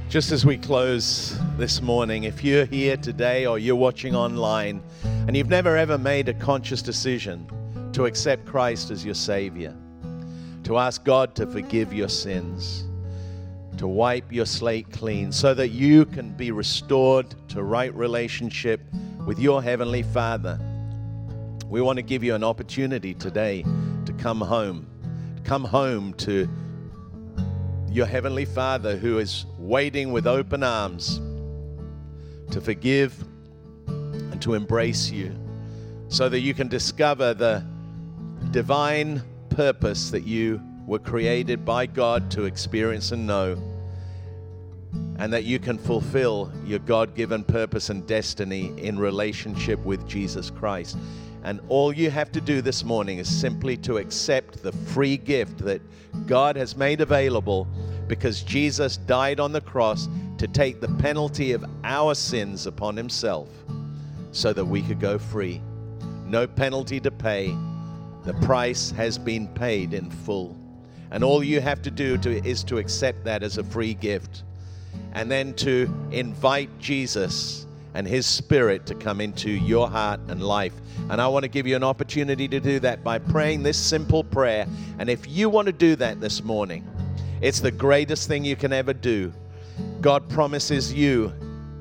Just 0.09 0.31
as 0.31 0.47
we 0.47 0.57
close 0.57 1.37
this 1.57 1.83
morning, 1.83 2.25
if 2.25 2.45
you're 2.45 2.65
here 2.65 2.97
today 2.97 3.45
or 3.45 3.59
you're 3.59 3.75
watching 3.75 4.15
online 4.15 4.81
and 5.03 5.37
you've 5.37 5.49
never 5.49 5.77
ever 5.77 5.99
made 5.99 6.29
a 6.29 6.35
conscious 6.35 6.81
decision 6.81 7.45
to 7.93 8.05
accept 8.07 8.47
Christ 8.47 8.93
as 8.93 9.05
your 9.05 9.17
Savior, 9.17 9.75
to 10.63 10.79
ask 10.79 11.03
God 11.03 11.35
to 11.35 11.47
forgive 11.47 11.93
your 11.93 12.09
sins, 12.09 12.85
to 13.79 13.89
wipe 13.89 14.31
your 14.31 14.47
slate 14.47 14.93
clean 14.93 15.33
so 15.33 15.55
that 15.55 15.71
you 15.71 16.07
can 16.07 16.31
be 16.31 16.53
restored 16.53 17.35
to 17.49 17.65
right 17.65 17.93
relationship 17.93 18.81
with 19.27 19.41
your 19.41 19.61
Heavenly 19.61 20.05
Father, 20.05 20.57
we 21.67 21.81
want 21.81 21.97
to 21.97 22.03
give 22.03 22.23
you 22.23 22.37
an 22.37 22.45
opportunity 22.45 23.13
today 23.13 23.65
to 24.05 24.13
come 24.13 24.41
home, 24.41 24.87
to 25.35 25.43
come 25.43 25.65
home 25.65 26.15
to 26.15 26.49
your 27.91 28.07
Heavenly 28.07 28.45
Father 28.45 28.97
who 28.97 29.19
is 29.19 29.47
waiting 29.67 30.13
with 30.13 30.27
open 30.27 30.63
arms 30.63 31.21
to 32.51 32.61
forgive 32.61 33.21
and 33.89 34.41
to 34.41 34.55
embrace 34.55 35.11
you 35.11 35.35
so 36.09 36.29
that 36.29 36.41
you 36.41 36.55
can 36.55 36.69
discover 36.69 37.35
the 37.35 37.65
divine 38.53 39.23
purpose 39.51 40.11
that 40.11 40.23
you 40.23 40.61
were 40.87 41.01
created 41.01 41.65
by 41.65 41.87
God 41.87 42.31
to 42.31 42.45
experience 42.45 43.11
and 43.11 43.27
know, 43.27 43.61
and 45.19 45.33
that 45.33 45.45
you 45.45 45.59
can 45.59 45.79
fulfill 45.79 46.53
your 46.65 46.79
God 46.79 47.17
given 47.17 47.43
purpose 47.43 47.91
and 47.91 48.07
destiny 48.07 48.73
in 48.79 48.99
relationship 48.99 49.81
with 49.85 50.07
Jesus 50.07 50.49
Christ. 50.49 50.97
And 51.43 51.61
all 51.69 51.93
you 51.93 52.11
have 52.11 52.31
to 52.33 52.41
do 52.41 52.61
this 52.61 52.85
morning 52.85 53.19
is 53.19 53.29
simply 53.29 53.77
to 53.79 53.99
accept 53.99 54.63
the 54.63 54.73
free 54.73 55.17
gift 55.17 55.59
that 55.59 55.81
God 56.27 56.57
has 56.57 56.77
made 56.77 57.01
available 57.01 57.67
because 58.09 58.43
Jesus 58.43 58.97
died 58.97 59.41
on 59.41 59.53
the 59.53 59.61
cross 59.61 60.09
to 60.39 60.47
take 60.47 60.81
the 60.81 60.89
penalty 60.97 61.53
of 61.53 61.65
our 61.85 62.15
sins 62.15 62.67
upon 62.67 62.97
himself 62.97 63.49
so 64.33 64.53
that 64.53 64.65
we 64.65 64.83
could 64.83 65.01
go 65.01 65.19
free. 65.19 65.61
no 66.27 66.47
penalty 66.47 66.99
to 66.99 67.11
pay. 67.11 67.57
The 68.25 68.35
price 68.43 68.91
has 68.91 69.17
been 69.17 69.47
paid 69.47 69.95
in 69.95 70.11
full. 70.11 70.57
And 71.13 71.23
all 71.23 71.45
you 71.45 71.61
have 71.61 71.83
to 71.83 71.91
do 71.91 72.19
to, 72.19 72.45
is 72.45 72.65
to 72.65 72.79
accept 72.79 73.25
that 73.25 73.45
as 73.45 73.59
a 73.59 73.65
free 73.65 73.95
gift 73.95 74.43
and 75.13 75.31
then 75.31 75.55
to 75.55 75.89
invite 76.11 76.69
Jesus 76.79 77.67
and 77.95 78.07
His 78.07 78.27
Spirit 78.27 78.85
to 78.87 78.95
come 78.95 79.21
into 79.21 79.51
your 79.51 79.89
heart 79.89 80.21
and 80.29 80.43
life. 80.43 80.75
And 81.09 81.21
I 81.21 81.29
want 81.29 81.45
to 81.45 81.49
give 81.49 81.67
you 81.67 81.77
an 81.77 81.85
opportunity 81.85 82.49
to 82.49 82.61
do 82.61 82.79
that 82.81 83.03
by 83.03 83.19
praying 83.19 83.63
this 83.63 83.79
simple 83.79 84.23
prayer. 84.25 84.67
And 84.99 85.09
if 85.09 85.27
you 85.29 85.49
want 85.49 85.67
to 85.67 85.73
do 85.73 85.97
that 85.97 86.21
this 86.21 86.43
morning, 86.43 86.87
it's 87.41 87.61
the 87.61 87.71
greatest 87.71 88.29
thing 88.29 88.45
you 88.45 88.57
can 88.57 88.73
ever 88.73 88.93
do. 88.93 89.33
God 90.01 90.29
promises 90.29 90.93
you 90.93 91.33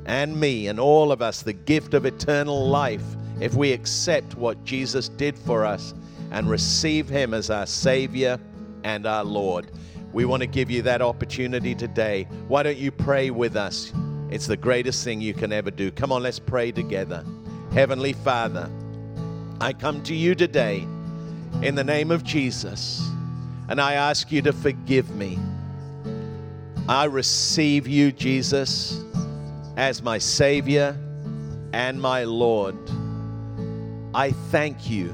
and 0.05 0.39
me 0.39 0.67
and 0.67 0.79
all 0.79 1.11
of 1.11 1.21
us 1.21 1.41
the 1.41 1.53
gift 1.53 1.93
of 1.93 2.05
eternal 2.05 2.67
life 2.67 3.03
if 3.39 3.53
we 3.53 3.71
accept 3.71 4.35
what 4.35 4.63
Jesus 4.63 5.09
did 5.09 5.37
for 5.37 5.65
us 5.65 5.93
and 6.31 6.49
receive 6.49 7.09
Him 7.09 7.33
as 7.33 7.49
our 7.49 7.65
Savior 7.65 8.39
and 8.83 9.05
our 9.05 9.23
Lord. 9.23 9.71
We 10.13 10.25
want 10.25 10.41
to 10.41 10.47
give 10.47 10.71
you 10.71 10.81
that 10.83 11.01
opportunity 11.01 11.75
today. 11.75 12.27
Why 12.47 12.63
don't 12.63 12.77
you 12.77 12.91
pray 12.91 13.31
with 13.31 13.55
us? 13.55 13.91
It's 14.29 14.47
the 14.47 14.57
greatest 14.57 15.03
thing 15.03 15.21
you 15.21 15.33
can 15.33 15.51
ever 15.51 15.71
do. 15.71 15.91
Come 15.91 16.11
on, 16.11 16.23
let's 16.23 16.39
pray 16.39 16.71
together. 16.71 17.25
Heavenly 17.71 18.13
Father, 18.13 18.69
I 19.59 19.73
come 19.73 20.01
to 20.03 20.15
you 20.15 20.35
today 20.35 20.87
in 21.61 21.75
the 21.75 21.83
name 21.83 22.11
of 22.11 22.23
Jesus, 22.23 23.09
and 23.69 23.81
I 23.81 23.93
ask 23.93 24.31
you 24.31 24.41
to 24.43 24.53
forgive 24.53 25.15
me. 25.15 25.39
I 26.87 27.05
receive 27.05 27.87
you, 27.87 28.11
Jesus, 28.11 29.03
as 29.75 30.01
my 30.01 30.17
Savior 30.17 30.97
and 31.73 31.99
my 31.99 32.23
Lord. 32.23 32.75
I 34.13 34.31
thank 34.49 34.89
you 34.89 35.13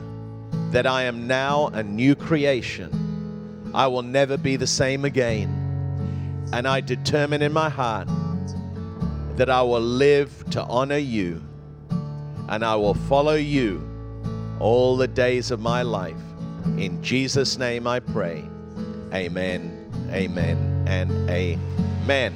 that 0.71 0.85
I 0.85 1.03
am 1.03 1.27
now 1.27 1.67
a 1.67 1.81
new 1.81 2.15
creation. 2.15 3.71
I 3.73 3.87
will 3.87 4.03
never 4.03 4.37
be 4.37 4.57
the 4.57 4.67
same 4.67 5.05
again. 5.05 5.57
And 6.53 6.67
I 6.67 6.81
determine 6.81 7.41
in 7.41 7.53
my 7.53 7.69
heart 7.69 8.07
that 9.37 9.49
I 9.49 9.61
will 9.61 9.81
live 9.81 10.43
to 10.51 10.63
honor 10.63 10.97
you 10.97 11.41
and 12.49 12.65
I 12.65 12.75
will 12.75 12.93
follow 12.93 13.35
you 13.35 13.81
all 14.59 14.97
the 14.97 15.07
days 15.07 15.51
of 15.51 15.61
my 15.61 15.81
life. 15.81 16.21
In 16.77 17.01
Jesus' 17.01 17.57
name 17.57 17.87
I 17.87 17.99
pray. 17.99 18.43
Amen, 19.13 19.91
amen, 20.11 20.85
and 20.87 21.11
amen. 21.29 22.29